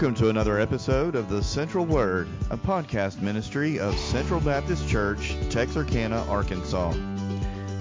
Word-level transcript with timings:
Welcome 0.00 0.14
to 0.14 0.30
another 0.30 0.58
episode 0.58 1.14
of 1.14 1.28
The 1.28 1.42
Central 1.42 1.84
Word, 1.84 2.26
a 2.48 2.56
podcast 2.56 3.20
ministry 3.20 3.78
of 3.78 3.94
Central 3.98 4.40
Baptist 4.40 4.88
Church, 4.88 5.36
Texarkana, 5.50 6.24
Arkansas. 6.26 6.94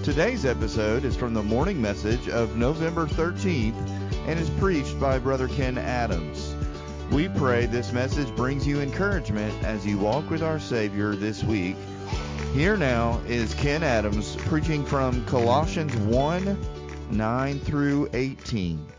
Today's 0.03 0.43
episode 0.43 1.05
is 1.05 1.15
from 1.15 1.33
the 1.33 1.41
morning 1.41 1.81
message 1.81 2.27
of 2.27 2.57
November 2.57 3.05
13th 3.05 3.73
and 4.27 4.37
is 4.37 4.49
preached 4.49 4.99
by 4.99 5.17
Brother 5.17 5.47
Ken 5.47 5.77
Adams. 5.77 6.53
We 7.09 7.29
pray 7.29 7.67
this 7.67 7.93
message 7.93 8.35
brings 8.35 8.67
you 8.67 8.81
encouragement 8.81 9.53
as 9.63 9.85
you 9.85 9.97
walk 9.97 10.29
with 10.29 10.43
our 10.43 10.59
Savior 10.59 11.15
this 11.15 11.41
week. 11.45 11.77
Here 12.51 12.75
now 12.75 13.21
is 13.27 13.53
Ken 13.53 13.81
Adams 13.81 14.35
preaching 14.35 14.83
from 14.83 15.25
Colossians 15.25 15.95
1 15.95 16.57
9 17.11 17.59
through 17.61 18.09
18. 18.11 18.98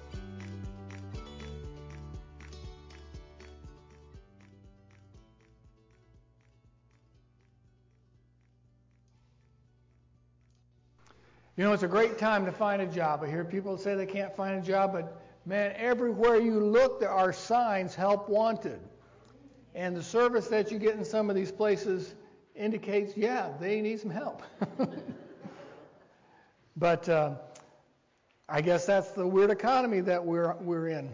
You 11.61 11.67
know, 11.67 11.75
it's 11.75 11.83
a 11.83 11.89
great 11.89 12.17
time 12.17 12.47
to 12.47 12.53
find 12.53 12.81
a 12.81 12.87
job. 12.87 13.23
I 13.23 13.29
hear 13.29 13.45
people 13.45 13.77
say 13.77 13.95
they 13.95 14.07
can't 14.07 14.35
find 14.35 14.57
a 14.57 14.67
job, 14.67 14.95
but 14.95 15.21
man, 15.45 15.75
everywhere 15.77 16.41
you 16.41 16.59
look, 16.59 16.99
there 17.01 17.11
are 17.11 17.35
signs 17.35 17.95
help 17.95 18.31
wanted. 18.31 18.81
And 19.75 19.95
the 19.95 20.03
service 20.03 20.47
that 20.47 20.71
you 20.71 20.79
get 20.79 20.95
in 20.95 21.05
some 21.05 21.29
of 21.29 21.37
these 21.37 21.53
places 21.53 22.15
indicates, 22.57 23.15
yeah, 23.15 23.51
they 23.61 23.83
need 23.83 24.01
some 24.01 24.09
help. 24.09 24.43
but 26.79 27.07
uh, 27.11 27.35
I 28.49 28.63
guess 28.63 28.87
that's 28.87 29.11
the 29.11 29.27
weird 29.27 29.51
economy 29.51 30.01
that 30.01 30.25
we're, 30.25 30.55
we're 30.63 30.89
in. 30.89 31.11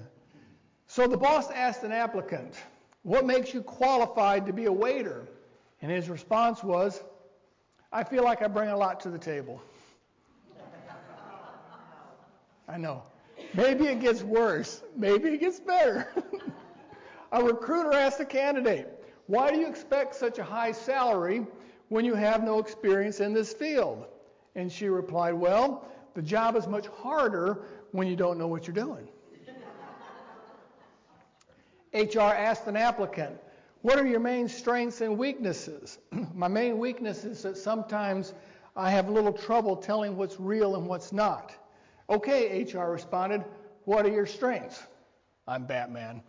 So 0.87 1.09
the 1.09 1.17
boss 1.19 1.51
asked 1.51 1.83
an 1.83 1.91
applicant, 1.91 2.55
What 3.03 3.27
makes 3.27 3.53
you 3.53 3.62
qualified 3.62 4.47
to 4.47 4.53
be 4.53 4.67
a 4.67 4.73
waiter? 4.73 5.27
And 5.83 5.91
his 5.91 6.09
response 6.09 6.62
was, 6.62 7.03
I 7.93 8.05
feel 8.05 8.23
like 8.23 8.43
I 8.43 8.47
bring 8.47 8.69
a 8.69 8.77
lot 8.77 9.01
to 9.01 9.11
the 9.11 9.19
table. 9.19 9.61
I 12.69 12.78
know. 12.78 13.03
Maybe 13.55 13.86
it 13.86 14.00
gets 14.00 14.22
worse. 14.22 14.83
Maybe 14.97 15.31
it 15.31 15.41
gets 15.41 15.61
better. 15.61 16.09
a 17.33 17.42
recruiter 17.42 17.92
asked 17.92 18.20
a 18.20 18.25
candidate, 18.25 19.05
Why 19.27 19.50
do 19.50 19.59
you 19.59 19.69
expect 19.69 20.14
such 20.14 20.39
a 20.39 20.45
high 20.45 20.72
salary 20.72 21.47
when 21.89 22.05
you 22.05 22.14
have 22.14 22.42
no 22.42 22.59
experience 22.59 23.20
in 23.20 23.33
this 23.33 23.53
field? 23.53 24.06
And 24.55 24.70
she 24.70 24.89
replied, 24.89 25.34
Well, 25.34 25.89
the 26.14 26.22
job 26.22 26.56
is 26.56 26.67
much 26.67 26.87
harder 26.89 27.62
when 27.92 28.09
you 28.09 28.17
don't 28.17 28.39
know 28.39 28.48
what 28.48 28.67
you're 28.67 28.75
doing. 28.75 29.09
HR 31.94 32.20
asked 32.20 32.67
an 32.67 32.77
applicant, 32.77 33.39
What 33.83 33.98
are 33.98 34.06
your 34.06 34.20
main 34.20 34.48
strengths 34.48 35.00
and 35.00 35.17
weaknesses? 35.17 35.98
My 36.34 36.48
main 36.48 36.78
weakness 36.78 37.25
is 37.25 37.42
that 37.42 37.56
sometimes 37.56 38.34
I 38.75 38.91
have 38.91 39.09
a 39.09 39.12
little 39.12 39.33
trouble 39.33 39.77
telling 39.77 40.17
what's 40.17 40.41
real 40.41 40.77
and 40.77 40.87
what's 40.87 41.12
not. 41.12 41.55
Okay, 42.09 42.62
HR 42.62 42.91
responded, 42.91 43.45
What 43.85 44.07
are 44.07 44.11
your 44.11 44.27
strengths? 44.27 44.81
I'm 45.49 45.67
Batman. 45.67 46.23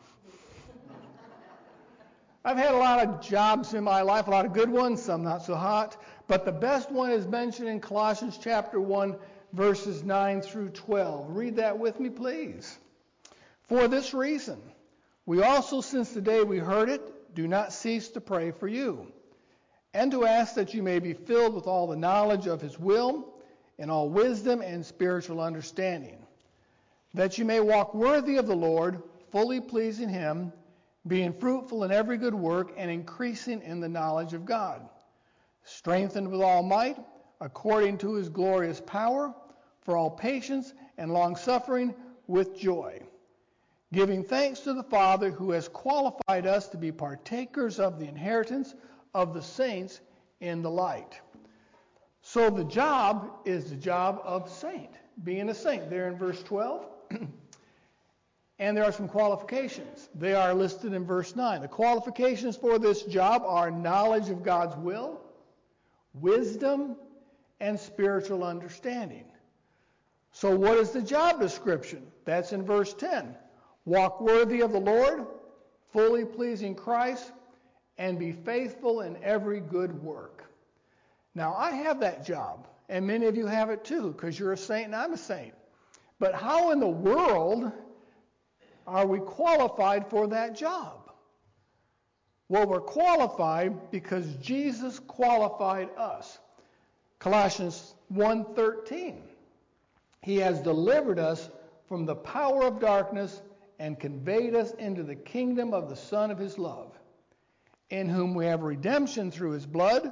I've 2.44 2.58
had 2.58 2.74
a 2.74 2.78
lot 2.78 3.06
of 3.06 3.22
jobs 3.22 3.74
in 3.74 3.84
my 3.84 4.02
life, 4.02 4.28
a 4.28 4.32
lot 4.32 4.46
of 4.46 4.54
good 4.54 4.70
ones, 4.70 5.04
some 5.04 5.24
not 5.24 5.44
so 5.44 5.56
hot, 5.56 6.02
but 6.28 6.46
the 6.46 6.52
best 6.52 6.90
one 6.90 7.12
is 7.12 7.28
mentioned 7.28 7.68
in 7.68 7.80
Colossians 7.80 8.40
chapter 8.42 8.80
1, 8.80 9.18
verses 9.54 10.04
9 10.04 10.42
through 10.42 10.70
12. 10.70 11.36
Read 11.36 11.58
that 11.58 11.78
with 11.78 12.00
me, 12.00 12.10
please. 12.10 12.78
For 13.68 13.88
this 13.88 14.14
reason, 14.14 14.62
we 15.26 15.44
also, 15.44 15.82
since 15.82 16.12
the 16.12 16.22
day 16.22 16.42
we 16.42 16.58
heard 16.58 16.90
it, 16.90 17.36
do 17.36 17.48
not 17.48 17.74
cease 17.74 18.08
to 18.10 18.22
pray 18.22 18.52
for 18.52 18.68
you, 18.68 19.12
and 19.94 20.10
to 20.12 20.26
ask 20.26 20.56
that 20.56 20.74
you 20.74 20.82
may 20.82 21.00
be 21.00 21.14
filled 21.14 21.54
with 21.54 21.68
all 21.68 21.86
the 21.86 21.98
knowledge 21.98 22.48
of 22.48 22.62
His 22.62 22.80
will 22.80 23.34
in 23.78 23.90
all 23.90 24.10
wisdom 24.10 24.62
and 24.62 24.86
spiritual 24.86 25.40
understanding, 25.40 26.18
that 27.14 27.38
you 27.38 27.46
may 27.46 27.60
walk 27.60 27.94
worthy 27.94 28.38
of 28.38 28.48
the 28.48 28.56
Lord, 28.56 29.02
fully 29.32 29.62
pleasing 29.62 30.10
Him, 30.10 30.52
being 31.08 31.34
fruitful 31.34 31.84
in 31.84 31.92
every 31.92 32.18
good 32.18 32.36
work, 32.36 32.74
and 32.78 32.90
increasing 32.92 33.62
in 33.62 33.80
the 33.80 33.90
knowledge 33.90 34.34
of 34.34 34.46
God, 34.46 34.88
strengthened 35.64 36.30
with 36.30 36.42
all 36.42 36.64
might, 36.64 36.98
according 37.40 37.98
to 38.00 38.16
His 38.16 38.30
glorious 38.30 38.82
power, 38.82 39.34
for 39.82 39.96
all 39.96 40.10
patience 40.10 40.74
and 40.98 41.14
long 41.14 41.36
suffering 41.36 41.94
with 42.28 42.58
joy, 42.60 43.02
giving 43.94 44.24
thanks 44.24 44.60
to 44.62 44.74
the 44.74 44.84
Father 44.84 45.32
who 45.32 45.52
has 45.52 45.70
qualified 45.70 46.46
us 46.46 46.68
to 46.70 46.78
be 46.78 46.92
partakers 46.92 47.80
of 47.80 48.00
the 48.00 48.08
inheritance 48.08 48.76
of 49.14 49.34
the 49.34 49.42
saints 49.42 50.02
in 50.42 50.62
the 50.62 50.70
light. 50.70 51.22
So 52.30 52.50
the 52.50 52.66
job 52.66 53.32
is 53.46 53.70
the 53.70 53.78
job 53.78 54.20
of 54.22 54.52
saint, 54.52 54.90
being 55.24 55.48
a 55.48 55.54
saint, 55.54 55.90
there 55.90 56.10
in 56.10 56.18
verse 56.18 56.44
12. 56.44 56.86
and 58.60 58.76
there 58.76 58.84
are 58.84 58.92
some 58.92 59.08
qualifications. 59.08 60.10
They 60.14 60.34
are 60.34 60.54
listed 60.54 60.92
in 60.92 61.06
verse 61.06 61.38
9. 61.38 61.62
The 61.62 61.70
qualifications 61.70 62.58
for 62.58 62.80
this 62.80 63.04
job 63.04 63.44
are 63.46 63.72
knowledge 63.72 64.30
of 64.30 64.44
God's 64.44 64.76
will, 64.76 65.22
wisdom, 66.16 66.98
and 67.62 67.80
spiritual 67.80 68.44
understanding. 68.44 69.24
So, 70.34 70.54
what 70.54 70.78
is 70.78 70.92
the 70.92 71.02
job 71.02 71.40
description? 71.40 72.06
That's 72.26 72.52
in 72.52 72.62
verse 72.66 72.94
10. 72.94 73.38
Walk 73.86 74.20
worthy 74.20 74.60
of 74.60 74.74
the 74.74 74.82
Lord, 74.82 75.28
fully 75.94 76.26
pleasing 76.26 76.76
Christ, 76.76 77.32
and 77.98 78.20
be 78.20 78.34
faithful 78.34 79.00
in 79.00 79.16
every 79.24 79.62
good 79.62 80.04
work. 80.04 80.37
Now, 81.38 81.54
I 81.56 81.70
have 81.70 82.00
that 82.00 82.26
job, 82.26 82.68
and 82.90 83.06
many 83.06 83.28
of 83.28 83.38
you 83.38 83.46
have 83.46 83.70
it 83.70 83.84
too, 83.84 84.12
because 84.12 84.40
you're 84.40 84.54
a 84.54 84.58
saint 84.58 84.88
and 84.88 84.96
I'm 84.96 85.14
a 85.14 85.18
saint. 85.18 85.54
But 86.18 86.34
how 86.34 86.72
in 86.72 86.80
the 86.80 86.88
world 86.88 87.72
are 88.88 89.06
we 89.06 89.20
qualified 89.20 90.10
for 90.10 90.26
that 90.30 90.56
job? 90.56 91.12
Well, 92.50 92.66
we're 92.66 92.82
qualified 92.82 93.92
because 93.92 94.26
Jesus 94.38 94.98
qualified 94.98 95.90
us. 95.96 96.40
Colossians 97.20 97.94
1:13. 98.12 99.22
He 100.24 100.38
has 100.38 100.60
delivered 100.60 101.20
us 101.20 101.52
from 101.88 102.08
the 102.08 102.16
power 102.16 102.64
of 102.64 102.80
darkness 102.80 103.44
and 103.78 104.00
conveyed 104.00 104.56
us 104.56 104.72
into 104.80 105.04
the 105.04 105.16
kingdom 105.16 105.72
of 105.72 105.88
the 105.88 105.96
Son 105.96 106.32
of 106.32 106.40
his 106.40 106.58
love, 106.58 106.98
in 107.92 108.10
whom 108.10 108.34
we 108.34 108.48
have 108.48 108.64
redemption 108.64 109.30
through 109.30 109.52
his 109.52 109.68
blood 109.68 110.12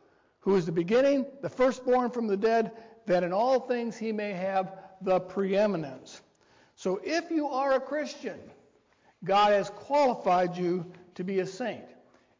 who 0.41 0.55
is 0.55 0.65
the 0.65 0.71
beginning, 0.71 1.25
the 1.41 1.49
firstborn 1.49 2.11
from 2.11 2.27
the 2.27 2.37
dead, 2.37 2.71
that 3.05 3.23
in 3.23 3.31
all 3.31 3.59
things 3.59 3.97
he 3.97 4.11
may 4.11 4.31
have 4.31 4.73
the 5.01 5.19
preeminence. 5.19 6.21
So 6.75 6.99
if 7.03 7.31
you 7.31 7.47
are 7.47 7.73
a 7.73 7.79
Christian, 7.79 8.39
God 9.23 9.51
has 9.51 9.69
qualified 9.69 10.57
you 10.57 10.85
to 11.15 11.23
be 11.23 11.39
a 11.39 11.45
saint. 11.45 11.85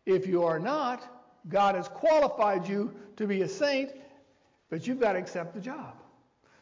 If 0.06 0.27
you 0.27 0.44
are 0.44 0.59
not, 0.59 1.03
God 1.48 1.75
has 1.75 1.88
qualified 1.88 2.68
you 2.68 2.94
to 3.18 3.27
be 3.27 3.42
a 3.42 3.48
saint, 3.48 3.92
but 4.69 4.88
you've 4.88 5.00
got 5.00 5.13
to 5.13 5.19
accept 5.19 5.53
the 5.53 5.62
job. 5.62 5.95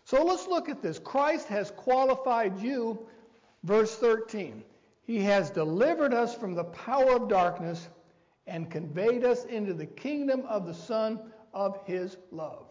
So 0.04 0.24
let's 0.24 0.48
look 0.48 0.70
at 0.70 0.82
this. 0.82 1.00
Christ 1.00 1.48
has 1.48 1.72
qualified 1.72 2.60
you, 2.60 3.00
verse 3.64 3.96
13. 3.96 4.64
He 5.06 5.20
has 5.20 5.50
delivered 5.50 6.14
us 6.14 6.36
from 6.36 6.54
the 6.54 6.64
power 6.64 7.16
of 7.16 7.30
darkness 7.30 7.88
and 8.50 8.70
conveyed 8.70 9.24
us 9.24 9.46
into 9.46 9.74
the 9.74 9.86
kingdom 9.86 10.44
of 10.48 10.66
the 10.66 10.74
Son 10.74 11.20
of 11.54 11.80
his 11.86 12.18
love. 12.32 12.66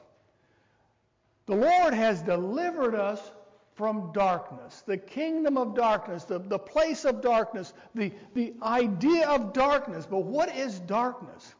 The 1.46 1.56
Lord 1.56 1.94
has 1.94 2.20
delivered 2.22 2.94
us 2.94 3.32
from 3.74 4.10
darkness, 4.12 4.82
the 4.86 4.98
kingdom 4.98 5.56
of 5.56 5.74
darkness, 5.74 6.24
the, 6.24 6.40
the 6.40 6.58
place 6.58 7.04
of 7.04 7.22
darkness, 7.22 7.72
the, 7.94 8.12
the 8.34 8.52
idea 8.62 9.26
of 9.28 9.52
darkness. 9.52 10.04
But 10.04 10.24
what 10.24 10.54
is 10.54 10.80
darkness? 10.80 11.54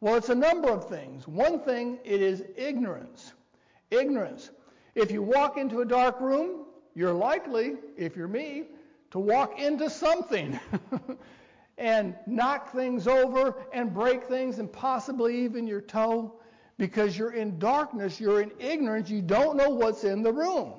Well, 0.00 0.16
it's 0.16 0.28
a 0.28 0.34
number 0.34 0.68
of 0.68 0.88
things. 0.88 1.26
One 1.26 1.60
thing, 1.60 1.98
it 2.04 2.20
is 2.20 2.44
ignorance. 2.56 3.32
Ignorance. 3.90 4.50
If 4.94 5.10
you 5.10 5.22
walk 5.22 5.56
into 5.56 5.80
a 5.80 5.84
dark 5.84 6.20
room, 6.20 6.66
you're 6.94 7.12
likely, 7.14 7.76
if 7.96 8.16
you're 8.16 8.28
me, 8.28 8.64
to 9.12 9.18
walk 9.18 9.58
into 9.58 9.88
something. 9.88 10.60
and 11.82 12.14
knock 12.28 12.72
things 12.72 13.08
over 13.08 13.56
and 13.72 13.92
break 13.92 14.22
things 14.22 14.60
and 14.60 14.72
possibly 14.72 15.44
even 15.44 15.66
your 15.66 15.80
toe 15.80 16.32
because 16.78 17.18
you're 17.18 17.32
in 17.32 17.58
darkness, 17.58 18.20
you're 18.20 18.40
in 18.40 18.52
ignorance, 18.60 19.10
you 19.10 19.20
don't 19.20 19.56
know 19.56 19.70
what's 19.70 20.04
in 20.04 20.22
the 20.22 20.32
room. 20.32 20.74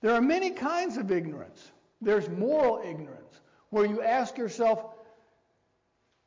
There 0.00 0.14
are 0.14 0.22
many 0.22 0.50
kinds 0.50 0.96
of 0.96 1.10
ignorance. 1.10 1.72
There's 2.00 2.28
moral 2.28 2.80
ignorance, 2.88 3.40
where 3.70 3.84
you 3.84 4.00
ask 4.00 4.38
yourself, 4.38 4.94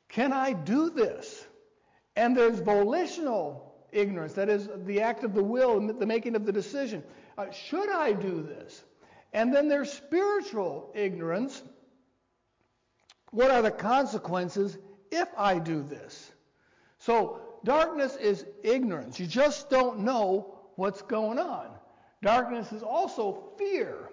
can 0.09 0.33
I 0.33 0.51
do 0.51 0.89
this? 0.89 1.47
And 2.17 2.35
there's 2.35 2.59
volitional 2.59 3.75
ignorance, 3.93 4.33
that 4.33 4.49
is 4.49 4.67
the 4.85 4.99
act 4.99 5.23
of 5.23 5.33
the 5.33 5.43
will, 5.43 5.79
the 5.79 6.05
making 6.05 6.35
of 6.35 6.45
the 6.45 6.51
decision. 6.51 7.01
Uh, 7.37 7.49
should 7.49 7.89
I 7.89 8.11
do 8.11 8.43
this? 8.43 8.83
And 9.31 9.55
then 9.55 9.69
there's 9.69 9.91
spiritual 9.91 10.91
ignorance. 10.93 11.63
What 13.33 13.49
are 13.49 13.63
the 13.63 13.71
consequences 13.71 14.77
if 15.11 15.27
I 15.35 15.57
do 15.57 15.81
this? 15.81 16.31
So, 16.99 17.41
darkness 17.63 18.15
is 18.15 18.45
ignorance. 18.63 19.19
You 19.19 19.25
just 19.25 19.71
don't 19.71 20.01
know 20.01 20.59
what's 20.75 21.01
going 21.01 21.39
on. 21.39 21.65
Darkness 22.21 22.71
is 22.71 22.83
also 22.83 23.49
fear. 23.57 24.11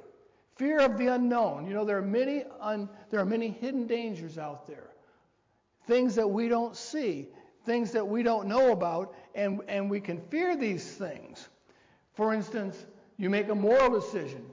Fear 0.56 0.80
of 0.80 0.96
the 0.96 1.08
unknown. 1.08 1.66
You 1.66 1.74
know, 1.74 1.84
there 1.84 1.98
are 1.98 2.02
many 2.02 2.44
un, 2.60 2.88
there 3.10 3.20
are 3.20 3.26
many 3.26 3.50
hidden 3.50 3.86
dangers 3.86 4.38
out 4.38 4.66
there. 4.66 4.88
Things 5.86 6.14
that 6.14 6.26
we 6.26 6.48
don't 6.48 6.74
see, 6.74 7.28
things 7.66 7.92
that 7.92 8.08
we 8.08 8.22
don't 8.22 8.48
know 8.48 8.72
about, 8.72 9.14
and, 9.34 9.60
and 9.68 9.90
we 9.90 10.00
can 10.00 10.18
fear 10.30 10.56
these 10.56 10.94
things. 10.94 11.50
For 12.14 12.32
instance, 12.32 12.86
you 13.18 13.28
make 13.28 13.50
a 13.50 13.54
moral 13.54 13.90
decision. 13.90 14.46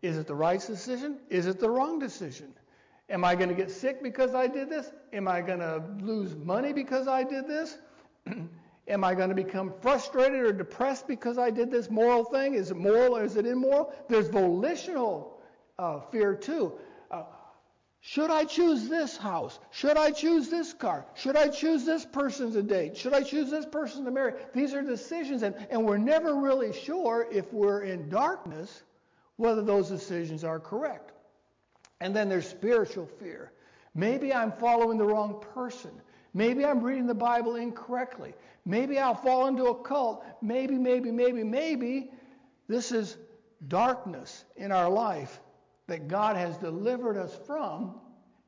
Is 0.00 0.16
it 0.16 0.26
the 0.26 0.34
right 0.34 0.60
decision? 0.66 1.18
Is 1.28 1.46
it 1.46 1.60
the 1.60 1.68
wrong 1.68 1.98
decision? 1.98 2.54
Am 3.10 3.24
I 3.24 3.34
going 3.34 3.48
to 3.48 3.54
get 3.54 3.70
sick 3.70 4.02
because 4.02 4.34
I 4.34 4.46
did 4.46 4.70
this? 4.70 4.90
Am 5.12 5.28
I 5.28 5.42
going 5.42 5.58
to 5.58 5.82
lose 6.00 6.34
money 6.34 6.72
because 6.72 7.06
I 7.06 7.22
did 7.22 7.46
this? 7.46 7.78
Am 8.88 9.04
I 9.04 9.14
going 9.14 9.28
to 9.30 9.34
become 9.34 9.72
frustrated 9.80 10.40
or 10.40 10.52
depressed 10.52 11.06
because 11.06 11.38
I 11.38 11.50
did 11.50 11.70
this 11.70 11.90
moral 11.90 12.24
thing? 12.24 12.54
Is 12.54 12.70
it 12.70 12.76
moral 12.76 13.16
or 13.16 13.24
is 13.24 13.36
it 13.36 13.46
immoral? 13.46 13.94
There's 14.08 14.28
volitional 14.28 15.40
uh, 15.78 16.00
fear 16.00 16.34
too. 16.34 16.72
Uh, 17.10 17.24
should 18.00 18.30
I 18.30 18.44
choose 18.44 18.88
this 18.88 19.16
house? 19.16 19.58
Should 19.70 19.96
I 19.96 20.10
choose 20.10 20.50
this 20.50 20.74
car? 20.74 21.06
Should 21.14 21.36
I 21.36 21.48
choose 21.48 21.84
this 21.86 22.04
person 22.04 22.52
to 22.52 22.62
date? 22.62 22.96
Should 22.96 23.14
I 23.14 23.22
choose 23.22 23.50
this 23.50 23.64
person 23.64 24.04
to 24.04 24.10
marry? 24.10 24.34
These 24.54 24.74
are 24.74 24.82
decisions, 24.82 25.42
and, 25.42 25.54
and 25.70 25.84
we're 25.84 25.98
never 25.98 26.34
really 26.34 26.72
sure 26.72 27.26
if 27.30 27.50
we're 27.52 27.82
in 27.82 28.08
darkness 28.08 28.82
whether 29.36 29.62
those 29.62 29.88
decisions 29.88 30.44
are 30.44 30.60
correct. 30.60 31.03
And 32.00 32.14
then 32.14 32.28
there's 32.28 32.48
spiritual 32.48 33.06
fear. 33.06 33.52
Maybe 33.94 34.34
I'm 34.34 34.52
following 34.52 34.98
the 34.98 35.04
wrong 35.04 35.42
person. 35.54 35.90
Maybe 36.34 36.64
I'm 36.64 36.82
reading 36.82 37.06
the 37.06 37.14
Bible 37.14 37.56
incorrectly. 37.56 38.34
Maybe 38.66 38.98
I'll 38.98 39.14
fall 39.14 39.46
into 39.46 39.66
a 39.66 39.82
cult. 39.82 40.24
Maybe, 40.42 40.76
maybe, 40.76 41.10
maybe, 41.10 41.44
maybe 41.44 42.10
this 42.66 42.92
is 42.92 43.16
darkness 43.68 44.44
in 44.56 44.72
our 44.72 44.88
life 44.88 45.40
that 45.86 46.08
God 46.08 46.36
has 46.36 46.56
delivered 46.56 47.16
us 47.16 47.38
from 47.46 48.00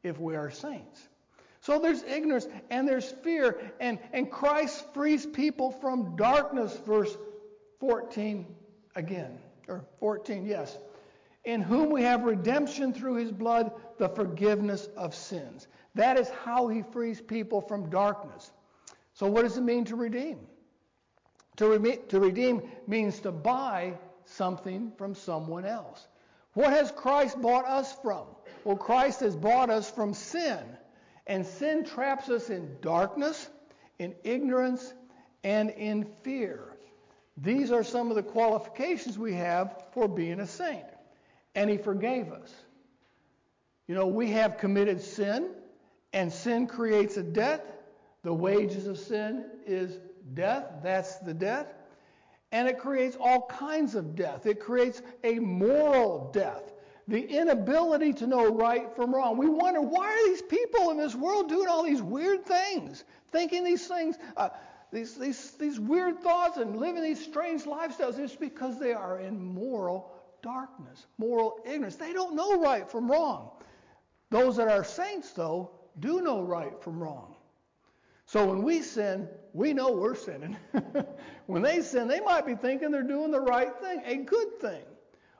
if 0.03 0.19
we 0.19 0.35
are 0.35 0.51
saints. 0.51 1.09
So 1.61 1.79
there's 1.79 2.03
ignorance 2.05 2.47
and 2.71 2.87
there's 2.87 3.11
fear, 3.11 3.73
and, 3.81 3.99
and 4.13 4.31
Christ 4.31 4.87
frees 4.95 5.27
people 5.27 5.71
from 5.71 6.17
darkness, 6.17 6.79
verse 6.87 7.17
14 7.81 8.47
again. 8.95 9.39
Or 9.69 9.85
14, 9.99 10.47
yes. 10.47 10.79
In 11.47 11.63
whom 11.63 11.91
we 11.91 12.03
have 12.03 12.25
redemption 12.25 12.93
through 12.93 13.15
his 13.15 13.33
blood, 13.33 13.71
the 13.99 14.09
forgiveness 14.11 14.89
of 14.97 15.15
sins. 15.15 15.69
That 15.95 16.19
is 16.19 16.29
how 16.45 16.69
he 16.69 16.83
frees 16.83 17.21
people 17.21 17.63
from 17.63 17.89
darkness. 17.89 18.51
So, 19.15 19.29
what 19.29 19.43
does 19.43 19.57
it 19.57 19.63
mean 19.63 19.87
to 19.87 19.97
redeem? 19.97 20.41
To, 21.57 21.79
re- 21.79 22.01
to 22.09 22.21
redeem 22.21 22.63
means 22.87 23.21
to 23.21 23.33
buy 23.33 23.95
something 24.27 24.93
from 24.99 25.15
someone 25.15 25.65
else. 25.65 26.09
What 26.53 26.73
has 26.73 26.91
Christ 26.91 27.41
bought 27.41 27.65
us 27.65 27.95
from? 28.03 28.27
Well, 28.65 28.77
Christ 28.77 29.21
has 29.21 29.37
bought 29.37 29.71
us 29.71 29.91
from 29.91 30.13
sin. 30.13 30.59
And 31.27 31.47
sin 31.47 31.85
traps 31.85 32.29
us 32.29 32.51
in 32.51 32.77
darkness, 32.81 33.49
in 33.99 34.15
ignorance, 34.25 34.95
and 35.45 35.71
in 35.71 36.05
fear. 36.23 36.77
These 37.37 37.71
are 37.71 37.85
some 37.85 38.11
of 38.11 38.17
the 38.17 38.23
qualifications 38.23 39.19
we 39.19 39.35
have 39.35 39.85
for 39.93 40.09
being 40.09 40.41
a 40.41 40.47
saint. 40.47 40.85
And 41.57 41.69
He 41.69 41.79
forgave 41.79 42.31
us. 42.31 42.55
You 43.89 43.95
know, 43.95 44.07
we 44.07 44.31
have 44.33 44.59
committed 44.59 45.01
sin, 45.01 45.51
and 46.13 46.33
sin 46.33 46.67
creates 46.67 47.17
a 47.17 47.23
debt. 47.23 47.85
The 48.23 48.33
wages 48.33 48.87
of 48.87 48.99
sin 48.99 49.47
is 49.67 49.99
death. 50.35 50.67
That's 50.83 51.17
the 51.19 51.33
debt. 51.33 51.89
And 52.53 52.69
it 52.69 52.79
creates 52.79 53.17
all 53.19 53.47
kinds 53.47 53.95
of 53.95 54.15
death. 54.15 54.47
It 54.47 54.61
creates 54.61 55.03
a 55.25 55.39
moral 55.39 56.31
death. 56.33 56.73
The 57.09 57.23
inability 57.23 58.13
to 58.15 58.27
know 58.27 58.49
right 58.49 58.95
from 58.97 59.15
wrong. 59.15 59.37
We 59.37 59.49
wonder 59.49 59.81
why 59.81 60.09
are 60.09 60.29
these 60.29 60.43
people 60.43 60.91
in 60.91 60.97
this 60.97 61.15
world 61.15 61.49
doing 61.49 61.69
all 61.69 61.85
these 61.85 62.03
weird 62.03 62.45
things, 62.45 63.05
thinking 63.31 63.63
these 63.63 63.87
things, 63.87 64.17
uh, 64.37 64.49
these, 64.93 65.15
these, 65.15 65.53
these 65.53 65.79
weird 65.79 66.19
thoughts, 66.19 66.57
and 66.57 66.77
living 66.77 67.05
these 67.05 67.23
strange 67.23 67.63
lifestyles? 67.63 68.19
It's 68.19 68.35
because 68.35 68.81
they 68.81 68.93
are 68.93 69.21
in 69.21 69.41
moral 69.41 70.16
darkness, 70.47 71.07
moral 71.19 71.59
ignorance. 71.67 71.97
They 71.97 72.13
don't 72.13 72.37
know 72.37 72.61
right 72.61 72.89
from 72.89 73.11
wrong. 73.11 73.51
Those 74.31 74.57
that 74.59 74.69
are 74.69 74.85
saints, 74.85 75.33
though, 75.33 75.73
do 75.99 76.21
know 76.21 76.41
right 76.41 76.81
from 76.81 77.03
wrong. 77.03 77.35
So 78.27 78.47
when 78.47 78.63
we 78.63 78.81
sin, 78.83 79.29
we 79.53 79.73
know 79.73 79.91
we're 79.91 80.15
sinning. 80.15 80.57
when 81.47 81.63
they 81.63 81.83
sin, 81.83 82.07
they 82.07 82.21
might 82.21 82.47
be 82.47 82.55
thinking 82.55 82.93
they're 82.93 83.03
doing 83.03 83.33
the 83.33 83.41
right 83.41 83.77
thing, 83.81 84.03
a 84.05 84.19
good 84.19 84.61
thing. 84.61 84.83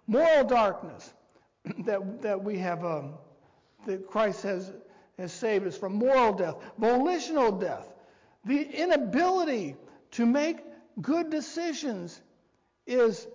Moral 0.09 0.43
darkness 0.43 1.15
that, 1.85 2.21
that 2.23 2.43
we 2.43 2.59
have, 2.59 2.85
um, 2.85 3.15
that 3.87 4.09
Christ 4.09 4.43
has, 4.43 4.73
has 5.21 5.33
saved 5.33 5.69
us 5.69 5.79
from 5.79 5.95
moral 5.95 6.33
death, 6.33 6.57
volitional 6.79 7.53
death, 7.53 7.95
the 8.45 8.61
inability 8.61 9.77
to 10.13 10.27
make 10.27 10.65
good 11.01 11.31
decisions 11.31 12.21
is, 12.89 13.29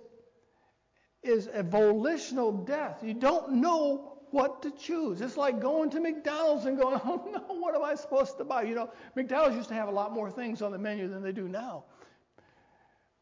is 1.22 1.48
a 1.52 1.62
volitional 1.62 2.52
death. 2.52 3.02
You 3.02 3.14
don't 3.14 3.54
know 3.54 4.18
what 4.30 4.62
to 4.62 4.70
choose. 4.70 5.20
It's 5.20 5.36
like 5.36 5.60
going 5.60 5.90
to 5.90 6.00
McDonald's 6.00 6.64
and 6.64 6.78
going, 6.78 7.00
oh 7.04 7.28
no, 7.32 7.54
what 7.54 7.74
am 7.74 7.84
I 7.84 7.94
supposed 7.94 8.38
to 8.38 8.44
buy? 8.44 8.62
You 8.62 8.74
know, 8.74 8.90
McDonald's 9.14 9.56
used 9.56 9.68
to 9.68 9.74
have 9.74 9.88
a 9.88 9.92
lot 9.92 10.12
more 10.12 10.30
things 10.30 10.62
on 10.62 10.72
the 10.72 10.78
menu 10.78 11.08
than 11.08 11.22
they 11.22 11.32
do 11.32 11.48
now. 11.48 11.84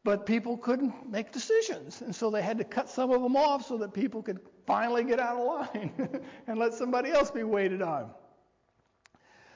But 0.03 0.25
people 0.25 0.57
couldn't 0.57 1.11
make 1.11 1.31
decisions. 1.31 2.01
And 2.01 2.15
so 2.15 2.31
they 2.31 2.41
had 2.41 2.57
to 2.57 2.63
cut 2.63 2.89
some 2.89 3.11
of 3.11 3.21
them 3.21 3.35
off 3.35 3.67
so 3.67 3.77
that 3.77 3.93
people 3.93 4.23
could 4.23 4.39
finally 4.65 5.03
get 5.03 5.19
out 5.19 5.37
of 5.37 5.45
line 5.45 6.21
and 6.47 6.57
let 6.57 6.73
somebody 6.73 7.11
else 7.11 7.29
be 7.29 7.43
waited 7.43 7.83
on. 7.83 8.09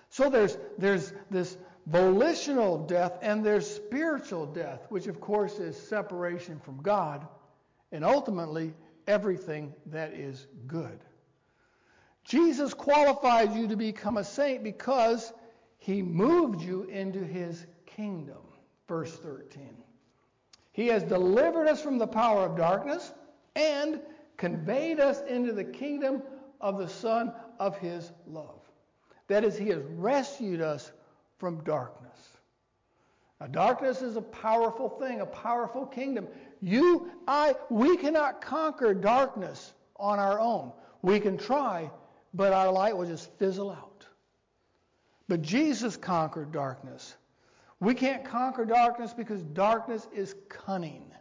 So 0.09 0.29
there's, 0.29 0.55
there's 0.77 1.13
this 1.31 1.57
volitional 1.87 2.85
death 2.85 3.17
and 3.23 3.43
there's 3.43 3.67
spiritual 3.67 4.45
death, 4.45 4.85
which 4.89 5.07
of 5.07 5.19
course 5.19 5.57
is 5.57 5.75
separation 5.75 6.59
from 6.59 6.81
God 6.81 7.27
and 7.95 8.03
ultimately 8.03 8.73
everything 9.07 9.73
that 9.85 10.13
is 10.13 10.47
good. 10.67 10.99
Jesus 12.25 12.73
qualified 12.73 13.55
you 13.55 13.67
to 13.67 13.77
become 13.77 14.17
a 14.17 14.23
saint 14.23 14.63
because 14.63 15.31
he 15.77 16.01
moved 16.01 16.61
you 16.61 16.83
into 16.83 17.23
his 17.23 17.65
kingdom. 17.85 18.41
Verse 18.89 19.13
13. 19.13 19.69
He 20.73 20.87
has 20.87 21.03
delivered 21.03 21.67
us 21.67 21.81
from 21.81 21.97
the 21.97 22.07
power 22.07 22.45
of 22.45 22.57
darkness 22.57 23.13
and 23.55 24.01
conveyed 24.35 24.99
us 24.99 25.21
into 25.29 25.53
the 25.53 25.63
kingdom 25.63 26.21
of 26.59 26.77
the 26.77 26.89
Son 26.89 27.31
of 27.59 27.77
his 27.77 28.11
love. 28.27 28.59
That 29.27 29.45
is, 29.45 29.57
he 29.57 29.69
has 29.69 29.81
rescued 29.95 30.59
us 30.59 30.91
from 31.37 31.63
darkness. 31.63 32.35
Now, 33.39 33.47
darkness 33.47 34.01
is 34.01 34.15
a 34.15 34.21
powerful 34.21 34.89
thing, 34.89 35.21
a 35.21 35.25
powerful 35.25 35.85
kingdom. 35.85 36.27
You, 36.65 37.11
I, 37.27 37.53
we 37.69 37.95
cannot 37.95 38.41
conquer 38.41 38.95
darkness 38.95 39.75
on 39.97 40.17
our 40.17 40.39
own. 40.39 40.71
We 41.03 41.19
can 41.19 41.37
try, 41.37 41.91
but 42.33 42.53
our 42.53 42.71
light 42.71 42.97
will 42.97 43.05
just 43.05 43.31
fizzle 43.37 43.69
out. 43.69 44.07
But 45.27 45.43
Jesus 45.43 45.95
conquered 45.95 46.51
darkness. 46.51 47.17
We 47.79 47.93
can't 47.93 48.25
conquer 48.25 48.65
darkness 48.65 49.13
because 49.13 49.43
darkness 49.43 50.07
is 50.11 50.33
cunning. 50.49 51.11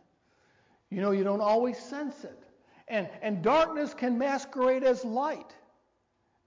You 0.88 1.02
know, 1.02 1.10
you 1.10 1.24
don't 1.24 1.42
always 1.42 1.78
sense 1.78 2.24
it. 2.24 2.42
And, 2.88 3.06
and 3.20 3.42
darkness 3.42 3.92
can 3.92 4.16
masquerade 4.16 4.82
as 4.82 5.04
light 5.04 5.52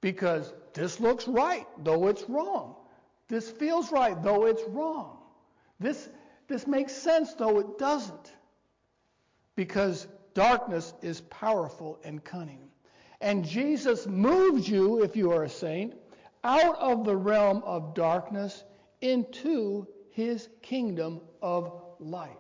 because 0.01 0.56
this 0.74 1.00
looks 1.00 1.27
right, 1.27 1.68
though 1.84 2.08
it's 2.08 2.27
wrong. 2.27 2.74
This 3.27 3.48
feels 3.48 3.92
right, 3.92 4.20
though 4.24 4.48
it's 4.48 4.63
wrong. 4.70 5.20
This, 5.80 6.10
this 6.48 6.66
makes 6.66 6.94
sense, 6.94 7.36
though 7.36 7.60
it 7.60 7.77
doesn't. 7.77 8.34
Because 9.58 10.08
darkness 10.34 10.94
is 11.02 11.20
powerful 11.20 12.00
and 12.06 12.24
cunning. 12.24 12.70
And 13.20 13.44
Jesus 13.44 14.08
moves 14.08 14.70
you, 14.70 15.04
if 15.04 15.18
you 15.18 15.34
are 15.34 15.44
a 15.44 15.50
saint, 15.50 15.96
out 16.46 16.78
of 16.78 17.04
the 17.04 17.18
realm 17.18 17.62
of 17.66 17.94
darkness 17.94 18.64
into 19.02 19.86
his 20.12 20.48
kingdom 20.62 21.20
of 21.42 21.82
light. 22.00 22.38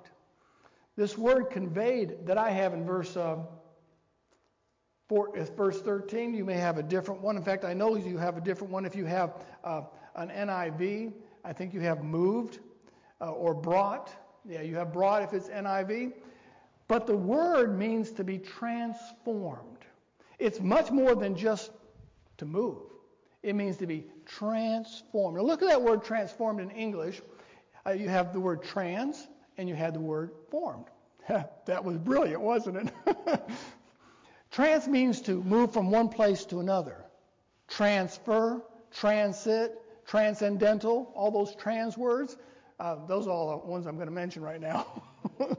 This 0.95 1.17
word 1.17 1.49
conveyed 1.49 2.25
that 2.25 2.37
I 2.37 2.51
have 2.51 2.73
in 2.73 2.85
verse 2.85 3.17
uh, 3.17 3.37
four, 5.07 5.31
verse 5.55 5.81
13, 5.81 6.33
you 6.33 6.45
may 6.45 6.55
have 6.55 6.77
a 6.77 6.83
different 6.83 7.21
one. 7.21 7.37
In 7.37 7.43
fact, 7.43 7.65
I 7.65 7.73
know 7.73 7.95
you 7.95 8.17
have 8.17 8.37
a 8.37 8.41
different 8.41 8.71
one 8.71 8.85
if 8.85 8.95
you 8.95 9.05
have 9.05 9.33
uh, 9.63 9.81
an 10.15 10.29
NIV. 10.29 11.13
I 11.43 11.53
think 11.53 11.73
you 11.73 11.81
have 11.81 12.03
moved 12.03 12.59
uh, 13.21 13.31
or 13.31 13.53
brought. 13.53 14.11
Yeah, 14.47 14.61
you 14.61 14.75
have 14.75 14.93
brought 14.93 15.23
if 15.23 15.33
it's 15.33 15.49
NIV. 15.49 16.13
But 16.87 17.05
the 17.05 17.17
word 17.17 17.77
means 17.77 18.11
to 18.13 18.23
be 18.23 18.37
transformed. 18.37 19.85
It's 20.39 20.59
much 20.59 20.91
more 20.91 21.15
than 21.15 21.35
just 21.35 21.71
to 22.37 22.45
move. 22.45 22.77
It 23.43 23.55
means 23.55 23.77
to 23.77 23.87
be 23.87 24.05
transformed. 24.25 25.37
Now 25.37 25.43
look 25.43 25.61
at 25.61 25.67
that 25.67 25.81
word 25.81 26.03
transformed 26.03 26.59
in 26.59 26.71
English. 26.71 27.21
Uh, 27.85 27.91
you 27.91 28.09
have 28.09 28.33
the 28.33 28.39
word 28.39 28.63
trans 28.63 29.27
and 29.57 29.67
you 29.67 29.75
had 29.75 29.93
the 29.93 29.99
word 29.99 30.31
formed. 30.51 30.85
that 31.27 31.83
was 31.83 31.97
brilliant, 31.97 32.41
wasn't 32.41 32.91
it? 33.07 33.41
trans 34.51 34.87
means 34.87 35.21
to 35.21 35.43
move 35.43 35.73
from 35.73 35.91
one 35.91 36.09
place 36.09 36.45
to 36.45 36.59
another. 36.59 37.05
Transfer, 37.67 38.61
transit, 38.91 39.81
transcendental, 40.05 41.11
all 41.15 41.31
those 41.31 41.55
trans 41.55 41.97
words. 41.97 42.37
Uh, 42.79 42.95
those 43.07 43.27
are 43.27 43.31
all 43.31 43.59
the 43.59 43.67
ones 43.67 43.85
I'm 43.87 43.95
going 43.95 44.07
to 44.07 44.13
mention 44.13 44.41
right 44.41 44.61
now. 44.61 45.03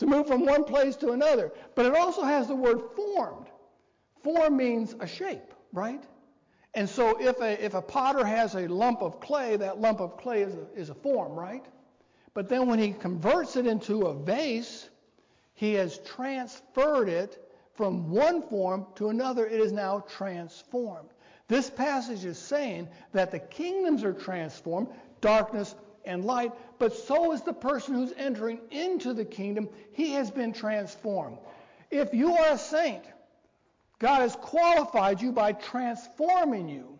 to 0.00 0.06
move 0.06 0.26
from 0.26 0.46
one 0.46 0.64
place 0.64 0.96
to 0.96 1.10
another. 1.10 1.52
But 1.74 1.84
it 1.84 1.94
also 1.94 2.22
has 2.22 2.48
the 2.48 2.56
word 2.56 2.80
formed. 2.96 3.46
Form 4.24 4.56
means 4.56 4.96
a 4.98 5.06
shape, 5.06 5.52
right? 5.72 6.02
And 6.72 6.88
so 6.88 7.20
if 7.20 7.38
a, 7.40 7.62
if 7.62 7.74
a 7.74 7.82
potter 7.82 8.24
has 8.24 8.54
a 8.54 8.66
lump 8.66 9.02
of 9.02 9.20
clay, 9.20 9.56
that 9.56 9.78
lump 9.78 10.00
of 10.00 10.16
clay 10.16 10.40
is 10.42 10.54
a, 10.54 10.66
is 10.74 10.88
a 10.88 10.94
form, 10.94 11.32
right? 11.32 11.66
But 12.32 12.48
then 12.48 12.66
when 12.66 12.78
he 12.78 12.92
converts 12.92 13.56
it 13.56 13.66
into 13.66 14.06
a 14.06 14.14
vase, 14.14 14.88
he 15.52 15.74
has 15.74 15.98
transferred 15.98 17.10
it 17.10 17.50
from 17.74 18.10
one 18.10 18.40
form 18.48 18.86
to 18.94 19.10
another. 19.10 19.46
It 19.46 19.60
is 19.60 19.72
now 19.72 20.04
transformed. 20.08 21.10
This 21.46 21.68
passage 21.68 22.24
is 22.24 22.38
saying 22.38 22.88
that 23.12 23.30
the 23.30 23.40
kingdoms 23.40 24.02
are 24.02 24.14
transformed, 24.14 24.88
darkness 25.20 25.74
and 26.04 26.24
light, 26.24 26.52
but 26.78 26.94
so 26.94 27.32
is 27.32 27.42
the 27.42 27.52
person 27.52 27.94
who's 27.94 28.12
entering 28.16 28.60
into 28.70 29.12
the 29.14 29.24
kingdom. 29.24 29.68
He 29.92 30.12
has 30.12 30.30
been 30.30 30.52
transformed. 30.52 31.38
If 31.90 32.14
you 32.14 32.34
are 32.34 32.52
a 32.52 32.58
saint, 32.58 33.04
God 33.98 34.20
has 34.20 34.36
qualified 34.36 35.20
you 35.20 35.32
by 35.32 35.52
transforming 35.52 36.68
you 36.68 36.98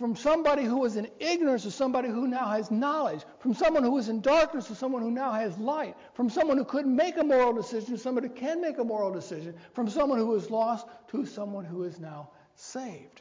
from 0.00 0.16
somebody 0.16 0.64
who 0.64 0.78
was 0.78 0.96
in 0.96 1.06
ignorance 1.18 1.64
to 1.64 1.70
somebody 1.70 2.08
who 2.08 2.26
now 2.26 2.48
has 2.48 2.70
knowledge, 2.70 3.20
from 3.38 3.52
someone 3.52 3.82
who 3.82 3.90
was 3.90 4.08
in 4.08 4.22
darkness 4.22 4.66
to 4.68 4.74
someone 4.74 5.02
who 5.02 5.10
now 5.10 5.30
has 5.30 5.58
light, 5.58 5.94
from 6.14 6.30
someone 6.30 6.56
who 6.56 6.64
couldn't 6.64 6.96
make 6.96 7.18
a 7.18 7.22
moral 7.22 7.52
decision 7.52 7.90
to 7.90 7.98
somebody 7.98 8.28
who 8.28 8.34
can 8.34 8.62
make 8.62 8.78
a 8.78 8.84
moral 8.84 9.12
decision, 9.12 9.54
from 9.74 9.90
someone 9.90 10.18
who 10.18 10.28
was 10.28 10.50
lost 10.50 10.86
to 11.08 11.26
someone 11.26 11.66
who 11.66 11.82
is 11.82 12.00
now 12.00 12.30
saved. 12.54 13.20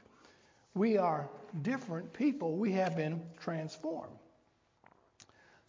We 0.74 0.98
are 0.98 1.30
different 1.64 2.14
people. 2.14 2.56
We 2.56 2.72
have 2.72 2.96
been 2.96 3.22
transformed. 3.42 4.16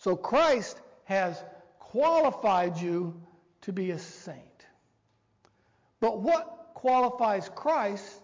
So 0.00 0.16
Christ 0.16 0.80
has 1.04 1.44
qualified 1.78 2.78
you 2.80 3.20
to 3.62 3.72
be 3.72 3.90
a 3.90 3.98
saint. 3.98 4.38
But 6.00 6.20
what 6.20 6.70
qualifies 6.72 7.50
Christ 7.54 8.22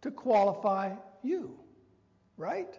to 0.00 0.10
qualify 0.10 0.94
you, 1.22 1.58
right? 2.38 2.74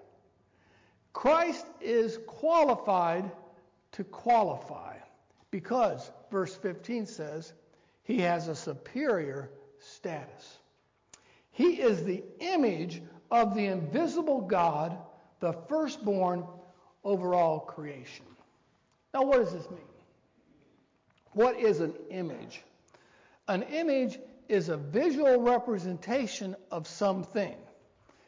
Christ 1.14 1.68
is 1.80 2.18
qualified 2.26 3.30
to 3.92 4.04
qualify 4.04 4.96
because, 5.52 6.10
verse 6.32 6.56
15 6.56 7.06
says, 7.06 7.54
he 8.02 8.22
has 8.22 8.48
a 8.48 8.56
superior 8.56 9.52
status. 9.78 10.58
He 11.52 11.80
is 11.80 12.04
the 12.04 12.24
image 12.40 13.04
of 13.30 13.54
the 13.54 13.68
invisible 13.68 14.42
God, 14.42 14.98
the 15.42 15.54
firstborn 15.70 16.44
over 17.04 17.34
all 17.34 17.60
creation. 17.60 18.26
Now, 19.14 19.24
what 19.24 19.40
does 19.40 19.54
this 19.54 19.70
mean? 19.70 19.80
What 21.34 21.58
is 21.58 21.80
an 21.80 21.94
image? 22.10 22.62
An 23.48 23.64
image 23.64 24.20
is 24.48 24.70
a 24.70 24.78
visual 24.78 25.40
representation 25.42 26.56
of 26.72 26.88
something. 26.88 27.56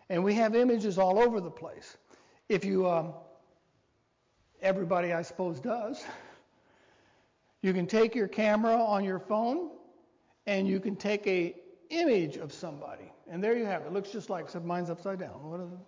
And 0.10 0.24
we 0.24 0.34
have 0.36 0.56
images 0.56 0.98
all 0.98 1.20
over 1.20 1.40
the 1.42 1.52
place. 1.52 1.98
If 2.50 2.66
you, 2.66 2.90
um, 2.90 3.14
everybody 4.62 5.14
I 5.14 5.22
suppose 5.22 5.60
does, 5.60 6.04
you 7.62 7.74
can 7.74 7.88
take 7.88 8.16
your 8.16 8.28
camera 8.28 8.76
on 8.76 9.04
your 9.04 9.20
phone 9.20 9.70
and 10.46 10.68
you 10.68 10.80
can 10.80 10.96
take 10.96 11.26
a 11.28 11.56
image 11.90 12.38
of 12.38 12.52
somebody. 12.52 13.12
And 13.30 13.44
there 13.44 13.58
you 13.58 13.66
have 13.66 13.84
it. 13.84 13.88
It 13.88 13.94
looks 13.94 14.12
just 14.12 14.30
like, 14.30 14.46
except 14.46 14.66
mine's 14.66 14.90
upside 14.90 15.20
down. 15.20 15.80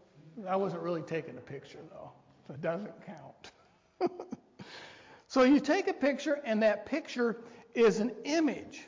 I 0.48 0.56
wasn't 0.56 0.82
really 0.82 1.02
taking 1.02 1.38
a 1.38 1.42
picture 1.42 1.80
though, 1.92 2.12
so 2.48 2.54
it 2.54 2.62
doesn't 2.62 2.92
count. 3.06 4.12
so 5.28 5.44
you 5.44 5.60
take 5.60 5.88
a 5.88 5.94
picture 5.94 6.42
and 6.46 6.62
that 6.64 6.86
picture 6.86 7.38
is 7.74 8.00
an 8.00 8.12
image. 8.24 8.88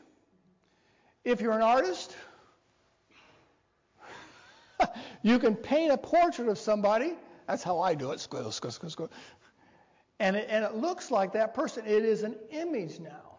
If 1.24 1.42
you're 1.42 1.54
an 1.54 1.62
artist, 1.62 2.16
you 5.24 5.40
can 5.40 5.56
paint 5.56 5.92
a 5.92 5.98
portrait 5.98 6.48
of 6.48 6.58
somebody. 6.58 7.16
That's 7.48 7.64
how 7.64 7.80
I 7.80 7.96
do 7.96 8.12
it. 8.12 8.20
Squill, 8.20 8.52
squill, 8.52 8.72
squill, 8.72 8.96
squill. 8.96 9.10
And 10.20 10.36
it, 10.36 10.48
and 10.50 10.64
it 10.64 10.76
looks 10.76 11.12
like 11.12 11.34
that 11.34 11.54
person. 11.54 11.86
It 11.86 12.04
is 12.04 12.24
an 12.24 12.36
image 12.52 13.00
now. 13.00 13.38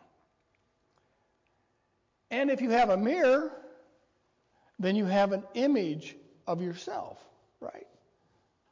And 2.30 2.50
if 2.50 2.60
you 2.60 2.70
have 2.70 2.90
a 2.90 2.96
mirror, 2.96 3.52
then 4.78 4.94
you 4.94 5.06
have 5.06 5.32
an 5.32 5.44
image 5.54 6.16
of 6.46 6.62
yourself, 6.62 7.18
right? 7.60 7.87